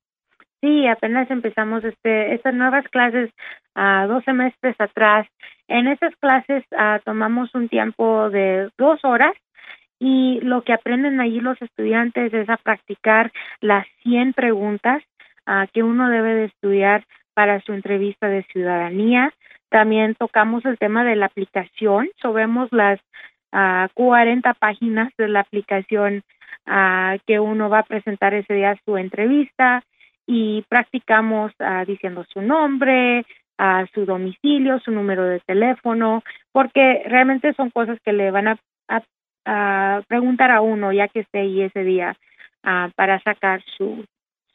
Sí, 0.61 0.87
apenas 0.87 1.29
empezamos 1.29 1.83
este, 1.83 2.33
estas 2.33 2.53
nuevas 2.53 2.85
clases 2.89 3.29
uh, 3.75 4.07
dos 4.07 4.23
semestres 4.23 4.75
atrás. 4.79 5.27
En 5.67 5.87
esas 5.87 6.15
clases 6.17 6.63
uh, 6.71 6.99
tomamos 7.03 7.53
un 7.53 7.69
tiempo 7.69 8.29
de 8.29 8.69
dos 8.77 8.99
horas 9.03 9.33
y 10.05 10.41
lo 10.41 10.63
que 10.63 10.73
aprenden 10.73 11.21
allí 11.21 11.39
los 11.39 11.61
estudiantes 11.61 12.33
es 12.33 12.49
a 12.49 12.57
practicar 12.57 13.31
las 13.61 13.87
100 14.03 14.33
preguntas 14.33 15.01
uh, 15.47 15.65
que 15.71 15.81
uno 15.81 16.09
debe 16.09 16.33
de 16.33 16.45
estudiar 16.45 17.05
para 17.33 17.61
su 17.61 17.71
entrevista 17.71 18.27
de 18.27 18.43
ciudadanía. 18.51 19.33
También 19.69 20.15
tocamos 20.15 20.65
el 20.65 20.77
tema 20.77 21.05
de 21.05 21.15
la 21.15 21.27
aplicación, 21.27 22.09
so 22.21 22.33
vemos 22.33 22.67
las 22.73 22.99
uh, 23.53 23.87
40 23.93 24.53
páginas 24.55 25.13
de 25.17 25.29
la 25.29 25.39
aplicación 25.39 26.21
uh, 26.67 27.17
que 27.25 27.39
uno 27.39 27.69
va 27.69 27.79
a 27.79 27.83
presentar 27.83 28.33
ese 28.33 28.55
día 28.55 28.77
su 28.83 28.97
entrevista 28.97 29.85
y 30.27 30.65
practicamos 30.67 31.53
diciendo 31.87 32.25
su 32.33 32.41
nombre, 32.41 33.25
uh, 33.57 33.85
su 33.93 34.05
domicilio, 34.05 34.79
su 34.79 34.91
número 34.91 35.23
de 35.23 35.39
teléfono, 35.39 36.23
porque 36.51 37.03
realmente 37.05 37.53
son 37.53 37.69
cosas 37.69 37.97
que 38.03 38.11
le 38.11 38.31
van 38.31 38.49
a, 38.49 38.57
a, 38.89 39.01
preguntar 40.07 40.51
a 40.51 40.61
uno 40.61 40.91
ya 40.91 41.07
que 41.07 41.21
esté 41.21 41.39
ahí 41.39 41.61
ese 41.61 41.83
día 41.83 42.15
uh, 42.63 42.91
para 42.95 43.21
sacar 43.21 43.61
su 43.77 44.05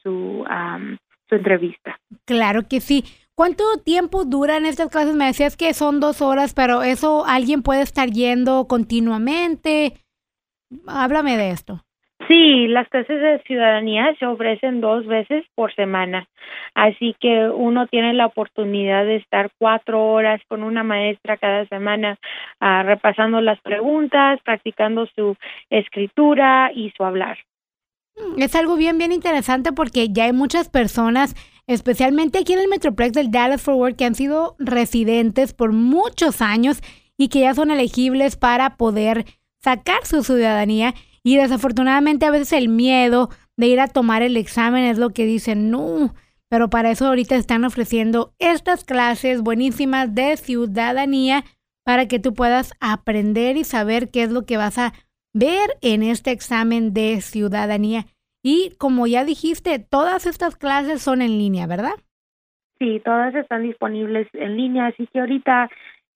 su 0.01 0.45
um, 0.49 0.97
su 1.27 1.35
entrevista. 1.35 1.99
Claro 2.25 2.67
que 2.67 2.81
sí. 2.81 3.03
¿Cuánto 3.35 3.63
tiempo 3.85 4.25
duran 4.25 4.65
estas 4.65 4.89
clases? 4.89 5.15
Me 5.15 5.27
decías 5.27 5.55
que 5.55 5.73
son 5.73 5.99
dos 5.99 6.21
horas, 6.21 6.53
pero 6.53 6.83
eso 6.83 7.25
alguien 7.25 7.61
puede 7.61 7.83
estar 7.83 8.09
yendo 8.09 8.67
continuamente. 8.67 9.93
Háblame 10.87 11.37
de 11.37 11.51
esto. 11.51 11.85
Sí, 12.29 12.67
las 12.67 12.87
clases 12.89 13.19
de 13.19 13.41
ciudadanía 13.47 14.15
se 14.19 14.27
ofrecen 14.27 14.81
dos 14.81 15.07
veces 15.07 15.43
por 15.55 15.73
semana, 15.73 16.27
así 16.75 17.15
que 17.19 17.49
uno 17.49 17.87
tiene 17.87 18.13
la 18.13 18.27
oportunidad 18.27 19.03
de 19.03 19.15
estar 19.15 19.49
cuatro 19.57 20.05
horas 20.05 20.39
con 20.47 20.61
una 20.61 20.83
maestra 20.83 21.37
cada 21.37 21.65
semana 21.65 22.19
uh, 22.61 22.83
repasando 22.83 23.41
las 23.41 23.59
preguntas, 23.61 24.39
practicando 24.45 25.07
su 25.15 25.35
escritura 25.71 26.71
y 26.71 26.93
su 26.95 27.03
hablar. 27.03 27.39
Mm, 28.15 28.39
es 28.43 28.55
algo 28.55 28.75
bien, 28.75 28.99
bien 28.99 29.11
interesante 29.11 29.71
porque 29.71 30.09
ya 30.09 30.25
hay 30.25 30.33
muchas 30.33 30.69
personas, 30.69 31.33
especialmente 31.65 32.37
aquí 32.37 32.53
en 32.53 32.59
el 32.59 32.67
Metroplex 32.67 33.13
del 33.13 33.31
Dallas 33.31 33.63
Fort 33.63 33.79
Worth, 33.79 33.95
que 33.97 34.05
han 34.05 34.13
sido 34.13 34.55
residentes 34.59 35.55
por 35.55 35.73
muchos 35.73 36.43
años 36.43 36.81
y 37.17 37.29
que 37.29 37.39
ya 37.39 37.55
son 37.55 37.71
elegibles 37.71 38.37
para 38.37 38.77
poder 38.77 39.25
sacar 39.57 40.05
su 40.05 40.21
ciudadanía. 40.21 40.93
Y 41.23 41.37
desafortunadamente 41.37 42.25
a 42.25 42.31
veces 42.31 42.53
el 42.53 42.69
miedo 42.69 43.29
de 43.57 43.67
ir 43.67 43.79
a 43.79 43.87
tomar 43.87 44.21
el 44.21 44.37
examen 44.37 44.85
es 44.85 44.97
lo 44.97 45.09
que 45.09 45.25
dicen, 45.25 45.69
no, 45.69 46.13
pero 46.49 46.69
para 46.69 46.91
eso 46.91 47.07
ahorita 47.07 47.35
están 47.35 47.63
ofreciendo 47.63 48.33
estas 48.39 48.83
clases 48.83 49.41
buenísimas 49.41 50.15
de 50.15 50.37
ciudadanía 50.37 51.43
para 51.83 52.07
que 52.07 52.19
tú 52.19 52.33
puedas 52.33 52.73
aprender 52.79 53.57
y 53.57 53.63
saber 53.63 54.09
qué 54.09 54.23
es 54.23 54.31
lo 54.31 54.45
que 54.45 54.57
vas 54.57 54.77
a 54.77 54.93
ver 55.33 55.69
en 55.81 56.03
este 56.03 56.31
examen 56.31 56.93
de 56.93 57.21
ciudadanía. 57.21 58.05
Y 58.43 58.75
como 58.77 59.07
ya 59.07 59.25
dijiste, 59.25 59.79
todas 59.79 60.25
estas 60.25 60.55
clases 60.55 61.01
son 61.01 61.21
en 61.21 61.37
línea, 61.37 61.67
¿verdad? 61.67 61.95
Sí, 62.79 63.01
todas 63.03 63.35
están 63.35 63.63
disponibles 63.63 64.27
en 64.33 64.55
línea, 64.55 64.87
así 64.87 65.07
que 65.07 65.19
ahorita 65.19 65.69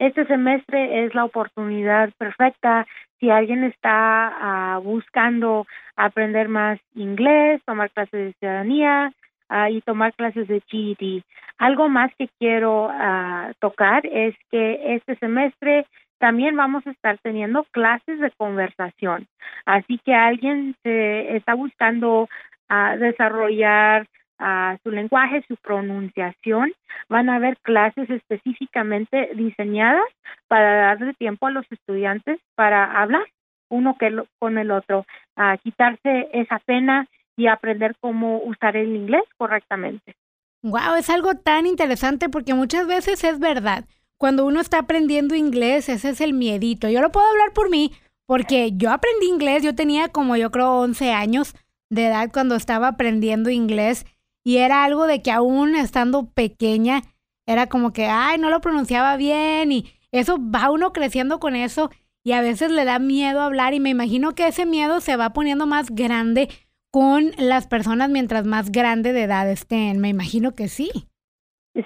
este 0.07 0.25
semestre 0.25 1.05
es 1.05 1.15
la 1.15 1.25
oportunidad 1.25 2.12
perfecta 2.17 2.86
si 3.19 3.29
alguien 3.29 3.63
está 3.63 3.93
ah, 3.95 4.79
buscando 4.83 5.65
aprender 5.95 6.50
más 6.50 6.79
inglés, 6.93 7.62
tomar 7.65 7.89
clases 7.91 8.12
de 8.12 8.33
ciudadanía 8.33 9.13
uh, 9.50 9.72
y 9.72 9.79
tomar 9.81 10.13
clases 10.13 10.48
de 10.50 10.62
GED. 10.67 11.24
Algo 11.57 11.88
más 11.88 12.12
que 12.17 12.27
quiero 12.38 12.88
uh, 12.88 13.53
tocar 13.60 14.05
es 14.05 14.36
que 14.51 14.95
este 14.95 15.15
semestre 15.15 15.86
también 16.17 16.57
vamos 16.57 16.86
a 16.86 16.91
estar 16.91 17.17
teniendo 17.19 17.63
clases 17.72 18.19
de 18.19 18.31
conversación. 18.31 19.27
Así 19.65 20.00
que 20.03 20.13
alguien 20.13 20.75
se 20.83 21.38
está 21.38 21.53
buscando 21.53 22.27
desarrollar 22.98 24.07
uh, 24.43 24.77
su 24.83 24.91
lenguaje, 24.91 25.43
su 25.47 25.55
pronunciación. 25.57 26.73
Van 27.09 27.29
a 27.29 27.35
haber 27.35 27.57
clases 27.57 28.09
específicamente 28.09 29.29
diseñadas 29.35 30.05
para 30.47 30.88
darle 30.88 31.13
tiempo 31.13 31.47
a 31.47 31.51
los 31.51 31.65
estudiantes 31.71 32.39
para 32.55 33.01
hablar 33.01 33.23
uno 33.69 33.97
con 34.38 34.57
el 34.59 34.69
otro, 34.69 35.05
a 35.35 35.57
quitarse 35.57 36.29
esa 36.33 36.59
pena 36.59 37.07
y 37.35 37.47
aprender 37.47 37.95
cómo 38.00 38.38
usar 38.43 38.77
el 38.77 38.95
inglés 38.95 39.23
correctamente. 39.38 40.15
Wow, 40.62 40.95
es 41.00 41.09
algo 41.09 41.33
tan 41.35 41.65
interesante 41.65 42.29
porque 42.29 42.53
muchas 42.53 42.85
veces 42.85 43.23
es 43.23 43.39
verdad 43.39 43.85
cuando 44.23 44.45
uno 44.45 44.62
está 44.62 44.79
aprendiendo 44.79 45.35
inglés, 45.35 45.89
ese 45.89 46.12
es 46.12 46.21
el 46.21 46.33
miedito. 46.33 46.88
Yo 46.88 47.01
lo 47.01 47.12
puedo 47.12 47.27
hablar 47.27 47.51
por 47.53 47.69
mí, 47.69 47.91
porque 48.25 48.71
yo 48.73 48.89
aprendí 48.89 49.27
inglés, 49.27 49.63
yo 49.63 49.75
tenía 49.75 50.07
como 50.07 50.38
yo 50.38 50.50
creo 50.50 50.79
11 50.79 51.12
años 51.12 51.53
de 51.89 52.07
edad 52.07 52.29
cuando 52.31 52.55
estaba 52.55 52.88
aprendiendo 52.88 53.50
inglés 53.50 54.05
y 54.43 54.57
era 54.57 54.83
algo 54.83 55.07
de 55.07 55.21
que 55.21 55.31
aún 55.31 55.75
estando 55.75 56.29
pequeña 56.33 57.01
era 57.45 57.67
como 57.67 57.93
que, 57.93 58.05
ay, 58.05 58.38
no 58.38 58.50
lo 58.50 58.62
pronunciaba 58.62 59.17
bien 59.17 59.71
y 59.71 59.85
eso 60.12 60.38
va 60.39 60.71
uno 60.71 60.93
creciendo 60.93 61.39
con 61.39 61.55
eso 61.55 61.89
y 62.23 62.33
a 62.33 62.41
veces 62.41 62.71
le 62.71 62.85
da 62.85 63.00
miedo 63.00 63.41
hablar 63.41 63.73
y 63.73 63.79
me 63.79 63.89
imagino 63.89 64.33
que 64.33 64.47
ese 64.47 64.65
miedo 64.65 65.01
se 65.01 65.17
va 65.17 65.31
poniendo 65.31 65.65
más 65.65 65.89
grande 65.89 66.47
con 66.91 67.31
las 67.38 67.67
personas 67.67 68.09
mientras 68.09 68.45
más 68.45 68.71
grande 68.71 69.13
de 69.13 69.23
edad 69.23 69.50
estén. 69.50 70.00
Me 70.00 70.09
imagino 70.09 70.53
que 70.53 70.67
sí. 70.67 70.91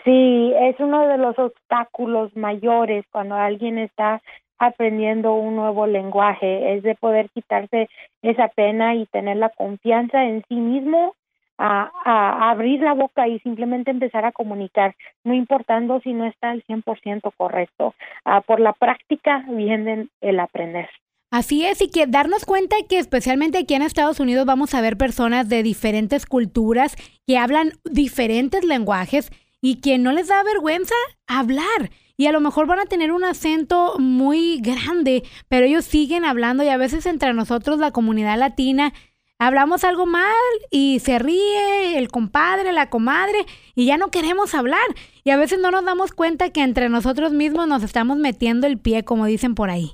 Sí, 0.03 0.53
es 0.59 0.75
uno 0.79 1.07
de 1.07 1.17
los 1.17 1.39
obstáculos 1.39 2.35
mayores 2.35 3.05
cuando 3.09 3.35
alguien 3.35 3.77
está 3.77 4.21
aprendiendo 4.59 5.33
un 5.35 5.55
nuevo 5.55 5.87
lenguaje, 5.87 6.75
es 6.75 6.83
de 6.83 6.95
poder 6.95 7.29
quitarse 7.29 7.87
esa 8.21 8.49
pena 8.49 8.95
y 8.95 9.05
tener 9.05 9.37
la 9.37 9.49
confianza 9.49 10.25
en 10.25 10.43
sí 10.49 10.55
mismo 10.55 11.13
a, 11.57 12.49
abrir 12.51 12.81
la 12.81 12.93
boca 12.93 13.27
y 13.27 13.39
simplemente 13.39 13.91
empezar 13.91 14.25
a 14.25 14.31
comunicar, 14.31 14.95
no 15.23 15.33
importando 15.33 15.99
si 16.01 16.13
no 16.13 16.25
está 16.25 16.51
al 16.51 16.63
100% 16.65 17.31
correcto. 17.35 17.93
Uh, 18.25 18.41
por 18.43 18.59
la 18.59 18.73
práctica 18.73 19.43
viene 19.47 20.07
el 20.21 20.39
aprender. 20.39 20.89
Así 21.29 21.65
es, 21.65 21.81
y 21.81 21.89
que 21.89 22.07
darnos 22.07 22.45
cuenta 22.45 22.77
que 22.87 22.99
especialmente 22.99 23.57
aquí 23.57 23.73
en 23.73 23.81
Estados 23.81 24.21
Unidos 24.21 24.45
vamos 24.45 24.73
a 24.73 24.81
ver 24.81 24.95
personas 24.95 25.49
de 25.49 25.61
diferentes 25.61 26.25
culturas 26.25 26.95
que 27.25 27.37
hablan 27.37 27.73
diferentes 27.83 28.63
lenguajes 28.63 29.29
y 29.61 29.81
que 29.81 29.97
no 29.97 30.13
les 30.13 30.29
da 30.29 30.41
vergüenza 30.43 30.95
hablar. 31.27 31.89
Y 32.15 32.27
a 32.27 32.31
lo 32.31 32.39
mejor 32.39 32.65
van 32.65 32.79
a 32.79 32.85
tener 32.85 33.11
un 33.11 33.25
acento 33.25 33.95
muy 33.99 34.59
grande, 34.61 35.23
pero 35.49 35.65
ellos 35.65 35.85
siguen 35.85 36.23
hablando 36.23 36.63
y 36.63 36.69
a 36.69 36.77
veces 36.77 37.05
entre 37.05 37.33
nosotros, 37.33 37.77
la 37.77 37.91
comunidad 37.91 38.39
latina, 38.39 38.93
hablamos 39.39 39.84
algo 39.84 40.06
mal 40.06 40.34
y 40.71 41.00
se 41.00 41.19
ríe 41.19 41.97
el 41.97 42.10
compadre, 42.10 42.71
la 42.73 42.89
comadre 42.89 43.39
y 43.76 43.86
ya 43.86 43.97
no 43.97 44.08
queremos 44.08 44.56
hablar. 44.56 44.88
Y 45.23 45.32
a 45.32 45.38
veces 45.38 45.60
no 45.62 45.71
nos 45.71 45.86
damos 45.86 46.13
cuenta 46.13 46.52
que 46.52 46.62
entre 46.62 46.89
nosotros 46.89 47.34
mismos 47.34 47.67
nos 47.67 47.84
estamos 47.84 48.17
metiendo 48.17 48.67
el 48.67 48.80
pie, 48.80 49.04
como 49.04 49.26
dicen 49.26 49.56
por 49.56 49.69
ahí. 49.69 49.91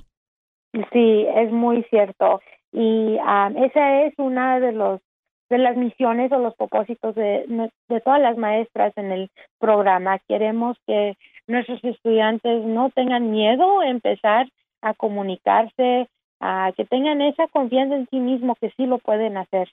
Sí, 0.92 1.26
es 1.36 1.52
muy 1.52 1.84
cierto. 1.90 2.40
Y 2.72 3.16
um, 3.16 3.56
esa 3.64 4.02
es 4.02 4.14
una 4.18 4.58
de 4.60 4.72
los 4.72 5.00
de 5.50 5.58
las 5.58 5.76
misiones 5.76 6.32
o 6.32 6.38
los 6.38 6.54
propósitos 6.56 7.14
de, 7.14 7.44
de 7.88 8.00
todas 8.00 8.20
las 8.20 8.36
maestras 8.36 8.92
en 8.96 9.12
el 9.12 9.30
programa. 9.60 10.18
Queremos 10.26 10.76
que 10.86 11.16
nuestros 11.46 11.84
estudiantes 11.84 12.64
no 12.64 12.90
tengan 12.90 13.30
miedo 13.30 13.80
a 13.80 13.88
empezar 13.88 14.48
a 14.80 14.94
comunicarse, 14.94 16.08
a 16.40 16.72
que 16.76 16.84
tengan 16.84 17.20
esa 17.20 17.46
confianza 17.48 17.96
en 17.96 18.08
sí 18.10 18.18
mismo 18.18 18.54
que 18.56 18.70
sí 18.76 18.86
lo 18.86 18.98
pueden 18.98 19.36
hacer. 19.36 19.68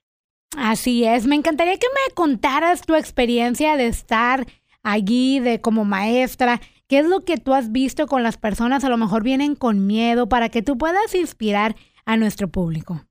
Así 0.57 1.05
es, 1.05 1.27
me 1.27 1.35
encantaría 1.35 1.73
que 1.73 1.87
me 1.87 2.13
contaras 2.13 2.81
tu 2.81 2.95
experiencia 2.95 3.77
de 3.77 3.87
estar 3.87 4.45
allí 4.83 5.39
de 5.39 5.61
como 5.61 5.85
maestra, 5.85 6.59
qué 6.89 6.99
es 6.99 7.07
lo 7.07 7.21
que 7.21 7.37
tú 7.37 7.53
has 7.53 7.71
visto 7.71 8.07
con 8.07 8.23
las 8.23 8.37
personas, 8.37 8.83
a 8.83 8.89
lo 8.89 8.97
mejor 8.97 9.23
vienen 9.23 9.55
con 9.55 9.87
miedo 9.87 10.27
para 10.27 10.49
que 10.49 10.61
tú 10.61 10.77
puedas 10.77 11.15
inspirar 11.15 11.75
a 12.05 12.17
nuestro 12.17 12.49
público. 12.49 13.01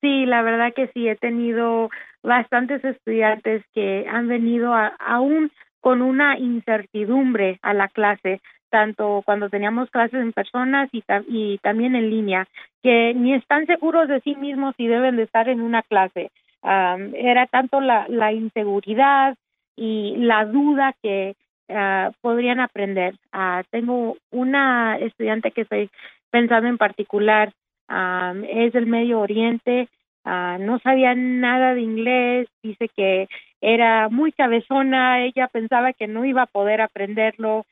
Sí, 0.00 0.26
la 0.26 0.42
verdad 0.42 0.72
que 0.74 0.88
sí, 0.94 1.08
he 1.08 1.16
tenido 1.16 1.88
bastantes 2.22 2.84
estudiantes 2.84 3.64
que 3.74 4.06
han 4.08 4.28
venido 4.28 4.72
aún 4.98 5.50
con 5.80 6.02
una 6.02 6.38
incertidumbre 6.38 7.58
a 7.62 7.74
la 7.74 7.88
clase, 7.88 8.40
tanto 8.70 9.22
cuando 9.24 9.48
teníamos 9.48 9.90
clases 9.90 10.20
en 10.20 10.32
personas 10.32 10.88
y, 10.92 11.58
también 11.58 11.96
en 11.96 12.10
línea, 12.10 12.46
que 12.82 13.14
ni 13.14 13.34
están 13.34 13.66
seguros 13.66 14.08
de 14.08 14.20
sí 14.20 14.34
mismos 14.36 14.74
si 14.76 14.86
deben 14.86 15.16
de 15.16 15.24
estar 15.24 15.48
en 15.48 15.60
una 15.60 15.82
clase. 15.82 16.30
era 16.62 17.46
tanto 17.46 17.80
la, 17.80 18.32
inseguridad 18.32 19.36
y 19.76 20.16
la 20.16 20.44
duda 20.44 20.94
que 21.02 21.34
uh, 21.68 22.12
podrían 22.20 22.60
aprender. 22.60 23.14
Uh, 23.32 23.62
tengo 23.70 24.16
una 24.30 24.98
estudiante 24.98 25.52
que 25.52 25.62
estoy 25.62 25.90
pensando 26.30 26.68
en 26.68 26.78
particular. 26.78 27.52
Um, 27.88 28.44
es 28.44 28.72
del 28.74 28.86
Medio 28.86 29.20
Oriente, 29.20 29.88
uh, 30.24 30.58
no 30.58 30.78
sabía 30.80 31.14
nada 31.14 31.74
de 31.74 31.80
inglés, 31.80 32.48
dice 32.62 32.88
que 32.94 33.28
era 33.60 34.08
muy 34.08 34.32
cabezona, 34.32 35.24
ella 35.24 35.48
pensaba 35.48 35.92
que 35.92 36.06
no 36.06 36.24
iba 36.24 36.42
a 36.42 36.46
poder 36.46 36.80
aprenderlo, 36.80 37.64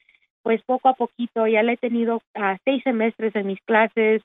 pues 0.46 0.62
poco 0.62 0.88
a 0.88 0.94
poquito 0.94 1.48
ya 1.48 1.64
le 1.64 1.72
he 1.72 1.76
tenido 1.76 2.22
seis 2.64 2.80
semestres 2.84 3.34
en 3.34 3.48
mis 3.48 3.60
clases, 3.62 4.22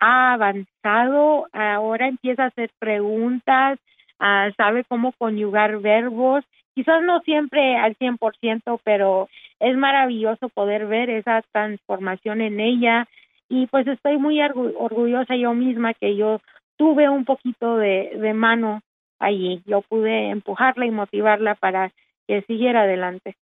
ha 0.00 0.32
avanzado, 0.32 1.46
ahora 1.52 2.08
empieza 2.08 2.42
a 2.42 2.46
hacer 2.46 2.70
preguntas, 2.80 3.78
uh, 4.18 4.52
sabe 4.56 4.82
cómo 4.82 5.12
conyugar 5.12 5.78
verbos, 5.78 6.44
quizás 6.74 7.04
no 7.04 7.20
siempre 7.20 7.76
al 7.76 7.96
100%, 7.98 8.80
pero 8.82 9.28
es 9.60 9.76
maravilloso 9.76 10.48
poder 10.48 10.86
ver 10.86 11.08
esa 11.08 11.40
transformación 11.52 12.40
en 12.40 12.58
ella 12.58 13.06
y 13.48 13.68
pues 13.68 13.86
estoy 13.86 14.18
muy 14.18 14.42
orgullosa 14.42 15.36
yo 15.36 15.54
misma 15.54 15.94
que 15.94 16.16
yo 16.16 16.40
tuve 16.78 17.08
un 17.08 17.24
poquito 17.24 17.76
de, 17.76 18.10
de 18.16 18.34
mano 18.34 18.80
allí. 19.20 19.62
Yo 19.66 19.82
pude 19.82 20.30
empujarla 20.30 20.86
y 20.86 20.90
motivarla 20.90 21.54
para 21.54 21.92
que 22.26 22.42
siguiera 22.48 22.82
adelante. 22.82 23.36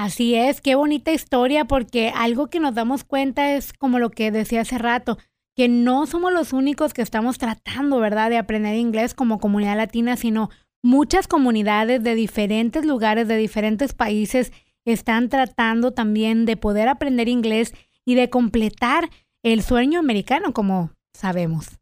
Así 0.00 0.36
es, 0.36 0.60
qué 0.60 0.76
bonita 0.76 1.10
historia, 1.10 1.64
porque 1.64 2.12
algo 2.14 2.46
que 2.46 2.60
nos 2.60 2.72
damos 2.72 3.02
cuenta 3.02 3.56
es 3.56 3.72
como 3.72 3.98
lo 3.98 4.10
que 4.10 4.30
decía 4.30 4.60
hace 4.60 4.78
rato, 4.78 5.18
que 5.56 5.66
no 5.66 6.06
somos 6.06 6.32
los 6.32 6.52
únicos 6.52 6.94
que 6.94 7.02
estamos 7.02 7.36
tratando, 7.36 7.98
¿verdad?, 7.98 8.30
de 8.30 8.38
aprender 8.38 8.76
inglés 8.76 9.12
como 9.12 9.40
comunidad 9.40 9.76
latina, 9.76 10.16
sino 10.16 10.50
muchas 10.84 11.26
comunidades 11.26 12.04
de 12.04 12.14
diferentes 12.14 12.86
lugares, 12.86 13.26
de 13.26 13.38
diferentes 13.38 13.92
países, 13.92 14.52
están 14.84 15.28
tratando 15.28 15.90
también 15.90 16.44
de 16.44 16.56
poder 16.56 16.86
aprender 16.86 17.28
inglés 17.28 17.74
y 18.04 18.14
de 18.14 18.30
completar 18.30 19.10
el 19.42 19.64
sueño 19.64 19.98
americano, 19.98 20.52
como 20.52 20.92
sabemos. 21.12 21.77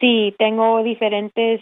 Sí, 0.00 0.34
tengo 0.38 0.82
diferentes 0.82 1.60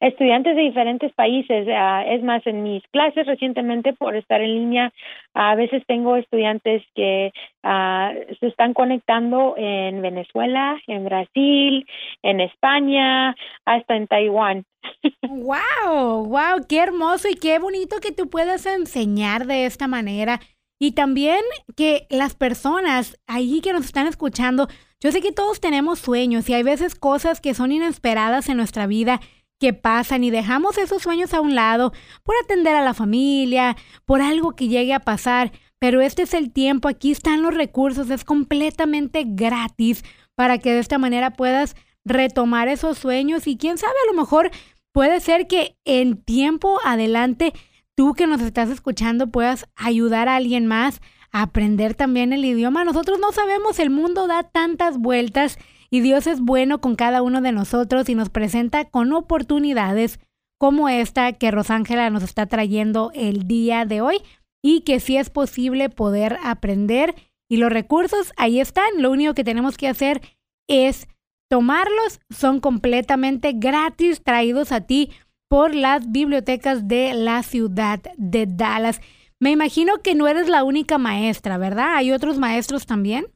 estudiantes 0.00 0.54
de 0.54 0.62
diferentes 0.62 1.12
países. 1.14 1.66
Ah, 1.70 2.04
es 2.06 2.22
más, 2.22 2.46
en 2.46 2.62
mis 2.62 2.82
clases 2.88 3.26
recientemente 3.26 3.94
por 3.94 4.14
estar 4.16 4.40
en 4.42 4.54
línea, 4.54 4.92
a 5.32 5.54
veces 5.54 5.82
tengo 5.86 6.16
estudiantes 6.16 6.82
que 6.94 7.32
ah, 7.62 8.12
se 8.38 8.46
están 8.46 8.74
conectando 8.74 9.54
en 9.56 10.02
Venezuela, 10.02 10.78
en 10.86 11.04
Brasil, 11.06 11.86
en 12.22 12.40
España, 12.40 13.34
hasta 13.64 13.96
en 13.96 14.06
Taiwán. 14.08 14.64
¡Wow! 15.22 16.26
¡Wow! 16.26 16.66
¡Qué 16.68 16.80
hermoso 16.80 17.28
y 17.28 17.34
qué 17.34 17.58
bonito 17.58 17.96
que 18.00 18.12
tú 18.12 18.28
puedas 18.28 18.66
enseñar 18.66 19.46
de 19.46 19.64
esta 19.64 19.88
manera! 19.88 20.38
Y 20.78 20.92
también 20.92 21.40
que 21.74 22.06
las 22.10 22.34
personas 22.34 23.18
ahí 23.26 23.60
que 23.60 23.72
nos 23.72 23.86
están 23.86 24.06
escuchando 24.06 24.68
yo 24.98 25.12
sé 25.12 25.20
que 25.20 25.32
todos 25.32 25.60
tenemos 25.60 25.98
sueños 25.98 26.48
y 26.48 26.54
hay 26.54 26.62
veces 26.62 26.94
cosas 26.94 27.40
que 27.40 27.54
son 27.54 27.70
inesperadas 27.70 28.48
en 28.48 28.56
nuestra 28.56 28.86
vida 28.86 29.20
que 29.60 29.74
pasan 29.74 30.24
y 30.24 30.30
dejamos 30.30 30.78
esos 30.78 31.02
sueños 31.02 31.34
a 31.34 31.40
un 31.40 31.54
lado 31.54 31.92
por 32.22 32.34
atender 32.42 32.74
a 32.74 32.84
la 32.84 32.94
familia, 32.94 33.76
por 34.06 34.22
algo 34.22 34.56
que 34.56 34.68
llegue 34.68 34.94
a 34.94 35.00
pasar. 35.00 35.52
Pero 35.78 36.00
este 36.00 36.22
es 36.22 36.32
el 36.32 36.50
tiempo, 36.50 36.88
aquí 36.88 37.12
están 37.12 37.42
los 37.42 37.54
recursos, 37.54 38.08
es 38.08 38.24
completamente 38.24 39.24
gratis 39.26 40.02
para 40.34 40.58
que 40.58 40.72
de 40.72 40.78
esta 40.78 40.96
manera 40.96 41.32
puedas 41.32 41.76
retomar 42.04 42.68
esos 42.68 42.96
sueños 42.96 43.46
y 43.46 43.58
quién 43.58 43.76
sabe, 43.76 43.94
a 44.04 44.12
lo 44.12 44.18
mejor 44.18 44.50
puede 44.92 45.20
ser 45.20 45.46
que 45.46 45.76
en 45.84 46.22
tiempo 46.22 46.80
adelante 46.84 47.52
tú 47.96 48.14
que 48.14 48.26
nos 48.26 48.40
estás 48.40 48.70
escuchando 48.70 49.28
puedas 49.28 49.66
ayudar 49.74 50.28
a 50.28 50.36
alguien 50.36 50.66
más 50.66 51.00
a 51.32 51.42
aprender 51.42 51.94
también 51.94 52.32
el 52.32 52.44
idioma. 52.44 52.84
Nosotros 52.84 53.18
no 53.18 53.32
sabemos, 53.32 53.78
el 53.78 53.90
mundo 53.90 54.26
da 54.26 54.44
tantas 54.44 54.98
vueltas 54.98 55.58
y 55.90 56.00
Dios 56.00 56.26
es 56.26 56.40
bueno 56.40 56.80
con 56.80 56.94
cada 56.94 57.22
uno 57.22 57.40
de 57.40 57.52
nosotros 57.52 58.08
y 58.08 58.14
nos 58.14 58.28
presenta 58.28 58.84
con 58.84 59.12
oportunidades 59.12 60.20
como 60.58 60.88
esta 60.88 61.32
que 61.32 61.50
Rosángela 61.50 62.10
nos 62.10 62.22
está 62.22 62.46
trayendo 62.46 63.10
el 63.14 63.46
día 63.46 63.84
de 63.84 64.00
hoy 64.00 64.18
y 64.62 64.82
que 64.82 65.00
sí 65.00 65.16
es 65.16 65.30
posible 65.30 65.90
poder 65.90 66.38
aprender 66.42 67.14
y 67.48 67.58
los 67.58 67.70
recursos 67.70 68.32
ahí 68.36 68.60
están. 68.60 68.88
Lo 68.98 69.10
único 69.10 69.34
que 69.34 69.44
tenemos 69.44 69.76
que 69.76 69.88
hacer 69.88 70.20
es 70.68 71.08
tomarlos. 71.48 72.20
Son 72.30 72.60
completamente 72.60 73.52
gratis, 73.54 74.22
traídos 74.22 74.72
a 74.72 74.80
ti 74.80 75.10
por 75.48 75.74
las 75.74 76.10
bibliotecas 76.10 76.88
de 76.88 77.14
la 77.14 77.42
ciudad 77.42 78.00
de 78.16 78.46
Dallas. 78.46 79.00
Me 79.38 79.50
imagino 79.50 79.94
que 80.02 80.14
no 80.14 80.26
eres 80.28 80.48
la 80.48 80.64
única 80.64 80.98
maestra, 80.98 81.58
¿verdad? 81.58 81.96
¿Hay 81.96 82.12
otros 82.12 82.38
maestros 82.38 82.86
también? 82.86 83.26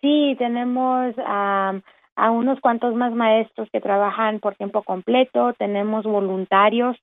Sí, 0.00 0.36
tenemos 0.38 1.14
a 1.18 1.80
unos 2.30 2.60
cuantos 2.60 2.94
más 2.94 3.14
maestros 3.14 3.68
que 3.72 3.80
trabajan 3.80 4.40
por 4.40 4.54
tiempo 4.54 4.82
completo, 4.82 5.54
tenemos 5.54 6.04
voluntarios 6.04 6.96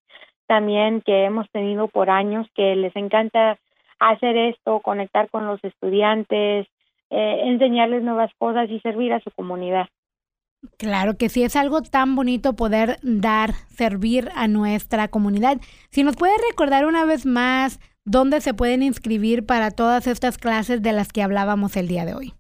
también 0.48 1.02
que 1.02 1.26
hemos 1.26 1.50
tenido 1.52 1.88
por 1.88 2.10
años 2.10 2.48
que 2.56 2.76
les 2.76 2.96
encanta 2.96 3.58
hacer 4.00 4.38
esto, 4.38 4.80
conectar 4.80 5.30
con 5.30 5.46
los 5.46 5.64
estudiantes, 5.64 6.68
eh, 7.10 7.42
enseñarles 7.46 8.04
nuevas 8.04 8.32
cosas 8.38 8.70
y 8.70 8.80
servir 8.80 9.14
a 9.14 9.20
su 9.20 9.32
comunidad. 9.32 9.88
Claro 10.78 11.18
que 11.18 11.30
sí, 11.30 11.44
es 11.44 11.56
algo 11.56 11.82
tan 11.82 12.16
bonito 12.16 12.56
poder 12.56 12.98
dar, 13.02 13.54
servir 13.70 14.30
a 14.36 14.48
nuestra 14.48 15.08
comunidad. 15.08 15.58
Si 15.90 16.04
nos 16.04 16.16
puede 16.16 16.34
recordar 16.50 16.86
una 16.86 17.04
vez 17.06 17.26
más 17.26 17.80
dónde 18.06 18.42
se 18.42 18.54
pueden 18.54 18.84
inscribir 18.84 19.44
para 19.46 19.72
todas 19.72 20.08
estas 20.08 20.38
clases 20.38 20.82
de 20.82 20.94
las 20.94 21.12
que 21.12 21.22
hablábamos 21.22 21.76
el 21.78 21.88
día 21.88 22.06
de 22.06 22.16
hoy. 22.16 22.34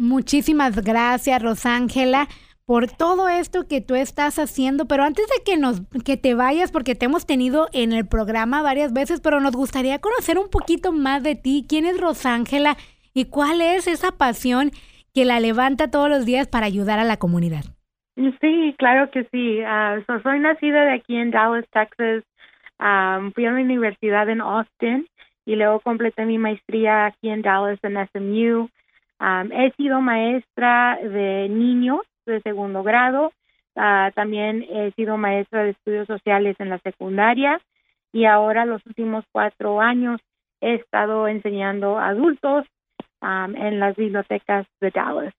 Muchísimas 0.00 0.82
gracias, 0.82 1.42
Rosángela, 1.42 2.26
por 2.64 2.86
todo 2.86 3.28
esto 3.28 3.68
que 3.68 3.82
tú 3.82 3.94
estás 3.94 4.38
haciendo. 4.38 4.86
Pero 4.86 5.02
antes 5.02 5.26
de 5.26 5.44
que 5.44 5.58
nos 5.58 5.82
que 6.06 6.16
te 6.16 6.34
vayas, 6.34 6.72
porque 6.72 6.94
te 6.94 7.04
hemos 7.04 7.26
tenido 7.26 7.68
en 7.74 7.92
el 7.92 8.08
programa 8.08 8.62
varias 8.62 8.94
veces, 8.94 9.20
pero 9.20 9.40
nos 9.40 9.54
gustaría 9.54 9.98
conocer 9.98 10.38
un 10.38 10.48
poquito 10.48 10.92
más 10.92 11.22
de 11.22 11.34
ti. 11.34 11.66
¿Quién 11.68 11.84
es 11.84 12.00
Rosángela 12.00 12.78
y 13.12 13.26
cuál 13.26 13.60
es 13.60 13.86
esa 13.86 14.16
pasión 14.16 14.70
que 15.12 15.26
la 15.26 15.38
levanta 15.38 15.90
todos 15.90 16.08
los 16.08 16.24
días 16.24 16.48
para 16.48 16.64
ayudar 16.64 16.98
a 16.98 17.04
la 17.04 17.18
comunidad? 17.18 17.64
Sí, 18.40 18.74
claro 18.78 19.10
que 19.10 19.24
sí. 19.30 19.60
Ah, 19.66 19.98
soy 20.22 20.40
nacida 20.40 20.84
de 20.84 20.94
aquí 20.94 21.14
en 21.14 21.30
Dallas, 21.30 21.66
Texas. 21.74 22.24
fui 23.34 23.44
a 23.44 23.52
la 23.52 23.60
universidad 23.60 24.30
en 24.30 24.40
Austin 24.40 25.06
y 25.44 25.56
luego 25.56 25.80
completé 25.80 26.24
mi 26.24 26.38
maestría 26.38 27.04
aquí 27.04 27.28
en 27.28 27.42
Dallas 27.42 27.78
en 27.82 27.98
SMU 28.14 28.70
he 29.20 29.70
sido 29.76 30.00
maestra 30.00 30.98
de 31.02 31.48
niños 31.48 32.00
de 32.26 32.40
segundo 32.40 32.82
grado, 32.82 33.32
ah, 33.76 34.10
también 34.14 34.64
he 34.68 34.92
sido 34.92 35.16
maestra 35.16 35.64
de 35.64 35.70
estudios 35.70 36.06
sociales 36.06 36.56
en 36.58 36.70
la 36.70 36.78
secundaria 36.78 37.60
y 38.12 38.24
ahora 38.24 38.64
los 38.64 38.84
últimos 38.86 39.24
cuatro 39.32 39.80
años 39.80 40.20
he 40.60 40.74
estado 40.74 41.28
enseñando 41.28 41.98
adultos 41.98 42.66
en 43.22 43.80
las 43.80 43.96
bibliotecas 43.96 44.66
de 44.80 44.90
Dallas. 44.90 45.34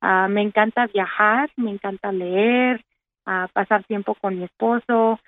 Ah, 0.00 0.28
me 0.28 0.42
encanta 0.42 0.86
viajar, 0.86 1.50
me 1.56 1.70
encanta 1.72 2.12
leer, 2.12 2.80
ah, 3.26 3.48
pasar 3.52 3.82
tiempo 3.84 4.14
con 4.14 4.38
mi 4.38 4.44
esposo 4.44 5.18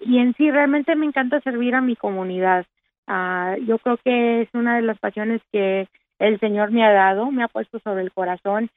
y 0.00 0.18
en 0.18 0.34
sí 0.36 0.50
realmente 0.50 0.94
me 0.94 1.04
encanta 1.04 1.40
servir 1.40 1.74
a 1.74 1.80
mi 1.80 1.96
comunidad. 1.96 2.64
yo 3.66 3.78
creo 3.78 3.96
que 3.98 4.42
es 4.42 4.48
una 4.54 4.76
de 4.76 4.82
las 4.82 4.98
pasiones 4.98 5.42
que 5.50 5.88
el 6.22 6.38
Señor 6.38 6.70
me 6.70 6.84
ha 6.84 6.92
dado, 6.92 7.30
me 7.30 7.42
ha 7.42 7.48
puesto 7.48 7.80
sobre 7.80 8.02
el 8.02 8.12
corazón, 8.12 8.70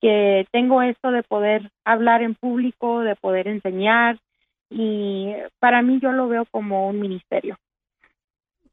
que 0.00 0.46
tengo 0.50 0.82
esto 0.82 1.10
de 1.10 1.22
poder 1.22 1.70
hablar 1.84 2.22
en 2.22 2.34
público, 2.34 3.00
de 3.00 3.16
poder 3.16 3.46
enseñar 3.48 4.18
y 4.68 5.32
para 5.60 5.80
mí 5.82 5.98
yo 6.00 6.12
lo 6.12 6.28
veo 6.28 6.44
como 6.50 6.88
un 6.88 7.00
ministerio. 7.00 7.56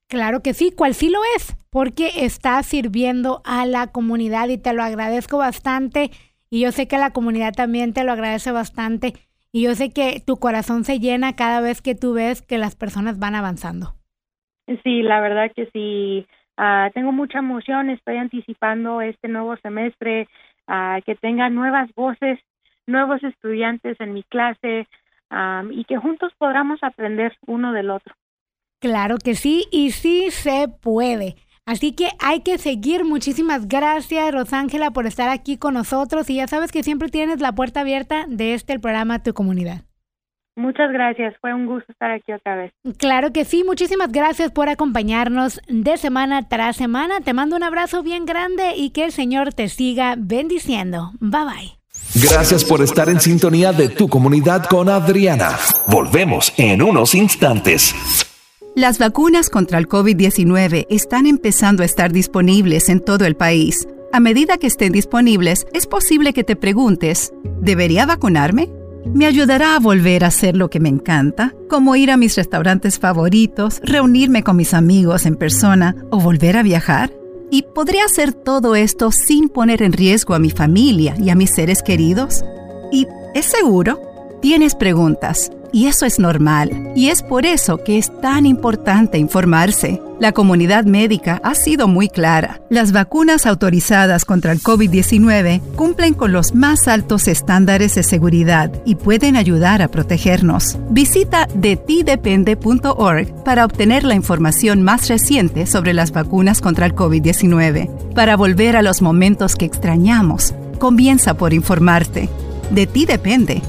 Claro 0.08 0.42
que 0.42 0.54
sí, 0.54 0.72
cual 0.72 0.94
sí 0.94 1.10
lo 1.10 1.20
es, 1.36 1.56
porque 1.70 2.26
está 2.26 2.62
sirviendo 2.64 3.42
a 3.46 3.66
la 3.66 3.92
comunidad 3.92 4.50
y 4.50 4.58
te 4.58 4.74
lo 4.74 4.84
agradezco 4.84 5.38
bastante 5.38 6.12
y 6.50 6.62
yo 6.62 6.72
sé 6.72 6.88
que 6.88 6.98
la 6.98 7.12
comunidad 7.12 7.54
también 7.54 7.94
te 7.94 8.04
lo 8.04 8.12
agradece 8.12 8.52
bastante 8.52 9.14
y 9.52 9.64
yo 9.64 9.76
sé 9.76 9.92
que 9.92 10.22
tu 10.26 10.38
corazón 10.38 10.84
se 10.84 11.00
llena 11.00 11.36
cada 11.36 11.62
vez 11.62 11.82
que 11.82 11.96
tú 11.96 12.14
ves 12.14 12.42
que 12.42 12.58
las 12.58 12.76
personas 12.76 13.20
van 13.20 13.36
avanzando. 13.36 13.94
Sí, 14.84 15.04
la 15.04 15.22
verdad 15.22 15.52
que 15.56 15.70
sí. 15.72 16.28
Ah, 16.58 16.90
tengo 16.94 17.12
mucha 17.12 17.40
emoción, 17.40 17.90
estoy 17.90 18.18
anticipando 18.18 19.02
este 19.02 19.28
nuevo 19.28 19.58
semestre, 19.58 20.28
uh, 20.68 21.02
que 21.06 21.16
tenga 21.16 21.50
nuevas 21.50 21.94
voces, 21.96 22.40
nuevos 22.88 23.24
estudiantes 23.24 24.00
en 24.00 24.14
mi 24.14 24.24
clase 24.24 24.88
y 25.72 25.84
que 25.86 25.98
juntos 25.98 26.32
podamos 26.38 26.82
aprender 26.82 27.36
uno 27.46 27.74
del 27.74 27.90
otro. 27.90 28.16
Claro 28.80 29.18
que 29.18 29.36
sí, 29.36 29.66
y 29.72 29.92
sí 29.92 30.32
se 30.32 30.68
puede. 30.82 31.36
Así 31.66 31.94
que 31.94 32.10
hay 32.20 32.42
que 32.42 32.58
seguir. 32.58 33.04
Muchísimas 33.04 33.68
gracias, 33.68 34.32
Rosángela, 34.32 34.92
por 34.92 35.08
estar 35.08 35.30
aquí 35.30 35.58
con 35.58 35.74
nosotros. 35.74 36.30
Y 36.30 36.36
ya 36.36 36.48
sabes 36.48 36.72
que 36.72 36.84
siempre 36.84 37.10
tienes 37.10 37.42
la 37.42 37.54
puerta 37.54 37.82
abierta 37.82 38.26
de 38.28 38.54
este 38.54 38.80
programa 38.80 39.24
Tu 39.24 39.34
Comunidad. 39.34 39.85
Muchas 40.56 40.92
gracias, 40.92 41.36
fue 41.42 41.54
un 41.54 41.66
gusto 41.66 41.92
estar 41.92 42.12
aquí 42.12 42.32
otra 42.32 42.56
vez. 42.56 42.72
Claro 42.98 43.34
que 43.34 43.44
sí, 43.44 43.64
muchísimas 43.66 44.12
gracias 44.12 44.52
por 44.52 44.70
acompañarnos 44.70 45.60
de 45.68 45.98
semana 45.98 46.48
tras 46.48 46.78
semana. 46.78 47.20
Te 47.20 47.34
mando 47.34 47.58
un 47.58 47.64
abrazo 47.64 48.04
bien 48.04 48.26
grande 48.26 48.74
y 48.76 48.92
que 48.92 49.06
el 49.06 49.12
Señor 49.12 49.54
te 49.54 49.68
siga 49.68 50.16
bendiciendo. 50.18 51.12
Bye 51.20 51.44
bye. 51.44 51.86
Gracias 52.30 52.64
por 52.64 52.82
estar 52.82 53.10
en 53.10 53.20
sintonía 53.20 53.74
de 53.74 53.90
tu 53.90 54.08
comunidad 54.08 54.66
con 54.66 54.88
Adriana. 54.90 55.50
Volvemos 55.88 56.54
en 56.58 56.82
unos 56.82 57.16
instantes. 57.16 57.94
Las 58.76 59.00
vacunas 59.00 59.50
contra 59.50 59.78
el 59.78 59.88
COVID-19 59.88 60.88
están 60.90 61.28
empezando 61.28 61.84
a 61.84 61.86
estar 61.86 62.12
disponibles 62.12 62.90
en 62.90 63.00
todo 63.00 63.26
el 63.26 63.36
país. 63.36 63.88
A 64.14 64.22
medida 64.22 64.58
que 64.58 64.68
estén 64.68 64.94
disponibles, 64.94 65.68
es 65.74 65.88
posible 65.88 66.32
que 66.32 66.46
te 66.46 66.56
preguntes, 66.56 67.34
¿debería 67.62 68.06
vacunarme? 68.06 68.70
Me 69.14 69.26
ayudará 69.26 69.76
a 69.76 69.80
volver 69.80 70.24
a 70.24 70.28
hacer 70.28 70.58
lo 70.58 70.70
que 70.70 70.80
me 70.80 70.90
encanta, 70.90 71.54
como 71.70 71.96
ir 71.96 72.12
a 72.12 72.18
mis 72.18 72.36
restaurantes 72.36 73.00
favoritos, 73.00 73.80
reunirme 73.84 74.44
con 74.44 74.56
mis 74.56 74.74
amigos 74.74 75.26
en 75.26 75.36
persona 75.36 75.96
o 76.10 76.20
volver 76.20 76.58
a 76.58 76.64
viajar. 76.64 77.14
¿Y 77.52 77.64
podría 77.74 78.06
hacer 78.06 78.34
todo 78.34 78.76
esto 78.76 79.12
sin 79.12 79.50
poner 79.50 79.84
en 79.84 79.94
riesgo 79.94 80.34
a 80.34 80.40
mi 80.40 80.50
familia 80.50 81.16
y 81.20 81.30
a 81.30 81.36
mis 81.36 81.52
seres 81.52 81.84
queridos? 81.84 82.44
¿Y 82.92 83.08
es 83.36 83.46
seguro? 83.46 84.02
Tienes 84.42 84.76
preguntas. 84.76 85.52
Y 85.76 85.88
eso 85.88 86.06
es 86.06 86.20
normal. 86.20 86.94
Y 86.96 87.10
es 87.10 87.22
por 87.22 87.46
eso 87.46 87.84
que 87.84 87.98
es 87.98 88.10
tan 88.22 88.46
importante 88.46 89.18
informarse. 89.18 90.02
La 90.22 90.32
comunidad 90.32 90.86
médica 90.86 91.42
ha 91.44 91.54
sido 91.54 91.90
muy 91.90 92.08
clara. 92.08 92.62
Las 92.70 92.94
vacunas 92.94 93.46
autorizadas 93.46 94.24
contra 94.24 94.54
el 94.54 94.62
COVID-19 94.62 95.60
cumplen 95.76 96.14
con 96.14 96.32
los 96.32 96.56
más 96.56 96.88
altos 96.88 97.28
estándares 97.28 97.94
de 97.96 98.04
seguridad 98.04 98.72
y 98.86 98.96
pueden 98.96 99.36
ayudar 99.36 99.82
a 99.82 99.90
protegernos. 99.90 100.78
Visita 100.92 101.46
detidepende.org 101.54 103.44
para 103.44 103.66
obtener 103.66 104.06
la 104.06 104.16
información 104.16 104.82
más 104.82 105.10
reciente 105.10 105.66
sobre 105.66 105.94
las 105.94 106.14
vacunas 106.14 106.62
contra 106.62 106.86
el 106.86 106.96
COVID-19. 106.96 108.14
Para 108.14 108.38
volver 108.38 108.78
a 108.78 108.82
los 108.82 109.02
momentos 109.02 109.58
que 109.58 109.66
extrañamos, 109.66 110.54
comienza 110.80 111.34
por 111.34 111.54
informarte. 111.54 112.30
De 112.72 112.88
ti 112.88 113.06
depende 113.06 113.62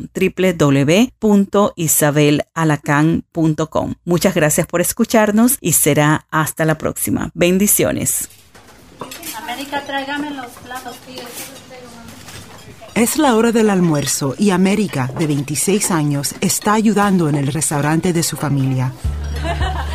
www.isabel 1.20 2.43
alacan.com. 2.54 3.96
Muchas 4.06 4.34
gracias 4.36 4.68
por 4.68 4.82
escucharnos 4.82 5.58
y 5.62 5.74
será 5.74 6.26
hasta 6.32 6.66
la 6.66 6.78
próxima. 6.78 7.32
Bendiciones. 7.34 8.30
América, 9.38 9.84
tráigame 9.86 10.32
los 10.32 10.52
platos, 10.64 10.96
Es 12.96 13.18
la 13.18 13.36
hora 13.36 13.52
del 13.52 13.70
almuerzo 13.70 14.36
y 14.38 14.50
América, 14.50 15.12
de 15.18 15.28
26 15.28 15.92
años, 15.92 16.36
está 16.42 16.74
ayudando 16.74 17.30
en 17.30 17.36
el 17.36 17.48
restaurante 17.48 18.14
de 18.14 18.24
su 18.24 18.38
familia. 18.38 18.92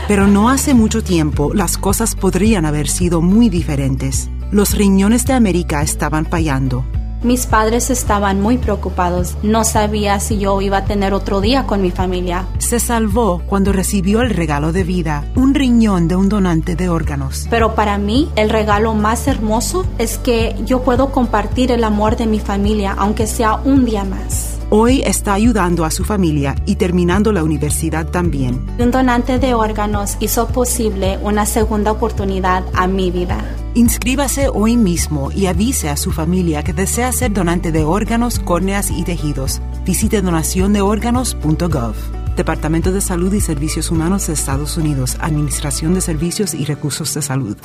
Pero 0.09 0.27
no 0.27 0.49
hace 0.49 0.75
mucho 0.75 1.03
tiempo 1.03 1.53
las 1.55 1.79
cosas 1.79 2.15
podrían 2.15 2.65
haber 2.65 2.89
sido 2.89 3.21
muy 3.21 3.49
diferentes. 3.49 4.29
Los 4.51 4.75
riñones 4.75 5.25
de 5.27 5.33
América 5.33 5.83
estaban 5.83 6.27
fallando 6.27 6.85
mis 7.23 7.47
padres 7.47 7.91
estaban 7.91 8.41
muy 8.41 8.59
preocupados. 8.59 9.37
No 9.43 9.65
sabía 9.65 10.21
si 10.21 10.39
yo 10.39 10.61
iba 10.61 10.79
a 10.79 10.85
tener 10.85 11.15
otro 11.15 11.41
día 11.41 11.67
con 11.67 11.83
mi 11.83 11.91
familia. 11.91 12.47
Se 12.59 12.81
salvó 12.81 13.43
cuando 13.47 13.73
recibió 13.73 14.21
el 14.23 14.31
regalo 14.31 14.73
de 14.73 14.85
vida, 14.85 15.25
un 15.35 15.55
riñón 15.55 16.09
de 16.09 16.17
un 16.17 16.29
donante 16.29 16.77
de 16.77 16.89
órganos. 16.89 17.47
Pero 17.51 17.75
para 17.75 17.99
mí, 17.99 18.29
el 18.37 18.51
regalo 18.51 18.95
más 18.95 19.29
hermoso 19.29 19.87
es 19.99 20.19
que 20.19 20.57
yo 20.65 20.83
puedo 20.83 21.13
compartir 21.13 21.73
el 21.73 21.85
amor 21.85 22.17
de 22.17 22.27
mi 22.27 22.41
familia, 22.41 22.95
aunque 22.97 23.27
sea 23.27 23.57
un 23.57 23.85
día 23.85 24.05
más. 24.05 24.59
Hoy 24.71 25.03
está 25.03 25.35
ayudando 25.35 25.85
a 25.85 25.91
su 25.91 26.03
familia 26.03 26.55
y 26.65 26.77
terminando 26.77 27.31
la 27.31 27.45
universidad 27.45 28.07
también. 28.07 28.65
Un 28.79 28.91
donante 28.91 29.39
de 29.39 29.53
órganos 29.53 30.17
hizo 30.21 30.49
posible 30.49 31.19
una 31.23 31.45
segunda 31.45 31.93
oportunidad 31.93 32.65
a 32.73 32.87
mi 32.87 33.11
vida. 33.11 33.45
Inscríbase 33.75 34.49
hoy 34.53 34.77
mismo 34.77 35.33
y 35.33 35.47
avise 35.47 35.89
a 35.89 35.97
su 35.97 36.13
familia 36.13 36.63
que 36.63 36.75
desea 36.75 37.11
ser 37.11 37.33
donante 37.33 37.73
de 37.73 37.85
órganos, 37.85 38.39
córneas 38.39 38.91
y 38.91 39.03
tejidos. 39.03 39.63
Visite 39.87 40.21
donaciondeórganos.gov. 40.21 41.95
Departamento 42.37 42.93
de 42.93 43.01
Salud 43.01 43.33
y 43.33 43.41
Servicios 43.41 43.91
Humanos 43.91 44.27
de 44.27 44.35
Estados 44.35 44.77
Unidos, 44.77 45.17
Administración 45.21 45.95
de 45.95 46.03
Servicios 46.03 46.53
y 46.53 46.67
Recursos 46.67 47.15
de 47.15 47.23
Salud. 47.23 47.57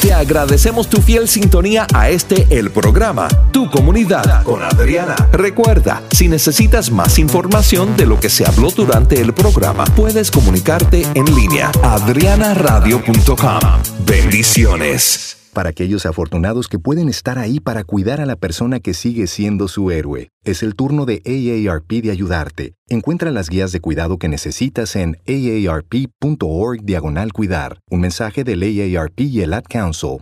Te 0.00 0.12
agradecemos 0.12 0.88
tu 0.88 1.00
fiel 1.00 1.28
sintonía 1.28 1.86
a 1.94 2.08
este 2.08 2.46
el 2.50 2.70
programa, 2.70 3.28
Tu 3.52 3.70
Comunidad 3.70 4.42
con 4.42 4.62
Adriana. 4.62 5.14
Recuerda, 5.32 6.02
si 6.10 6.28
necesitas 6.28 6.90
más 6.90 7.18
información 7.18 7.96
de 7.96 8.06
lo 8.06 8.18
que 8.18 8.30
se 8.30 8.46
habló 8.46 8.70
durante 8.70 9.20
el 9.20 9.32
programa, 9.34 9.84
puedes 9.84 10.30
comunicarte 10.30 11.06
en 11.14 11.34
línea 11.34 11.70
adrianaradio.com. 11.82 13.60
Bendiciones. 14.06 15.41
Para 15.52 15.68
aquellos 15.68 16.06
afortunados 16.06 16.66
que 16.66 16.78
pueden 16.78 17.10
estar 17.10 17.38
ahí 17.38 17.60
para 17.60 17.84
cuidar 17.84 18.22
a 18.22 18.26
la 18.26 18.36
persona 18.36 18.80
que 18.80 18.94
sigue 18.94 19.26
siendo 19.26 19.68
su 19.68 19.90
héroe, 19.90 20.30
es 20.44 20.62
el 20.62 20.74
turno 20.74 21.04
de 21.04 21.20
AARP 21.26 22.02
de 22.02 22.10
ayudarte. 22.10 22.74
Encuentra 22.88 23.30
las 23.30 23.50
guías 23.50 23.70
de 23.70 23.80
cuidado 23.80 24.16
que 24.16 24.28
necesitas 24.28 24.96
en 24.96 25.18
aarp.org 25.28 26.80
diagonal 26.82 27.34
cuidar. 27.34 27.80
Un 27.90 28.00
mensaje 28.00 28.44
del 28.44 28.62
AARP 28.62 29.20
y 29.20 29.42
el 29.42 29.52
Ad 29.52 29.64
Council. 29.68 30.20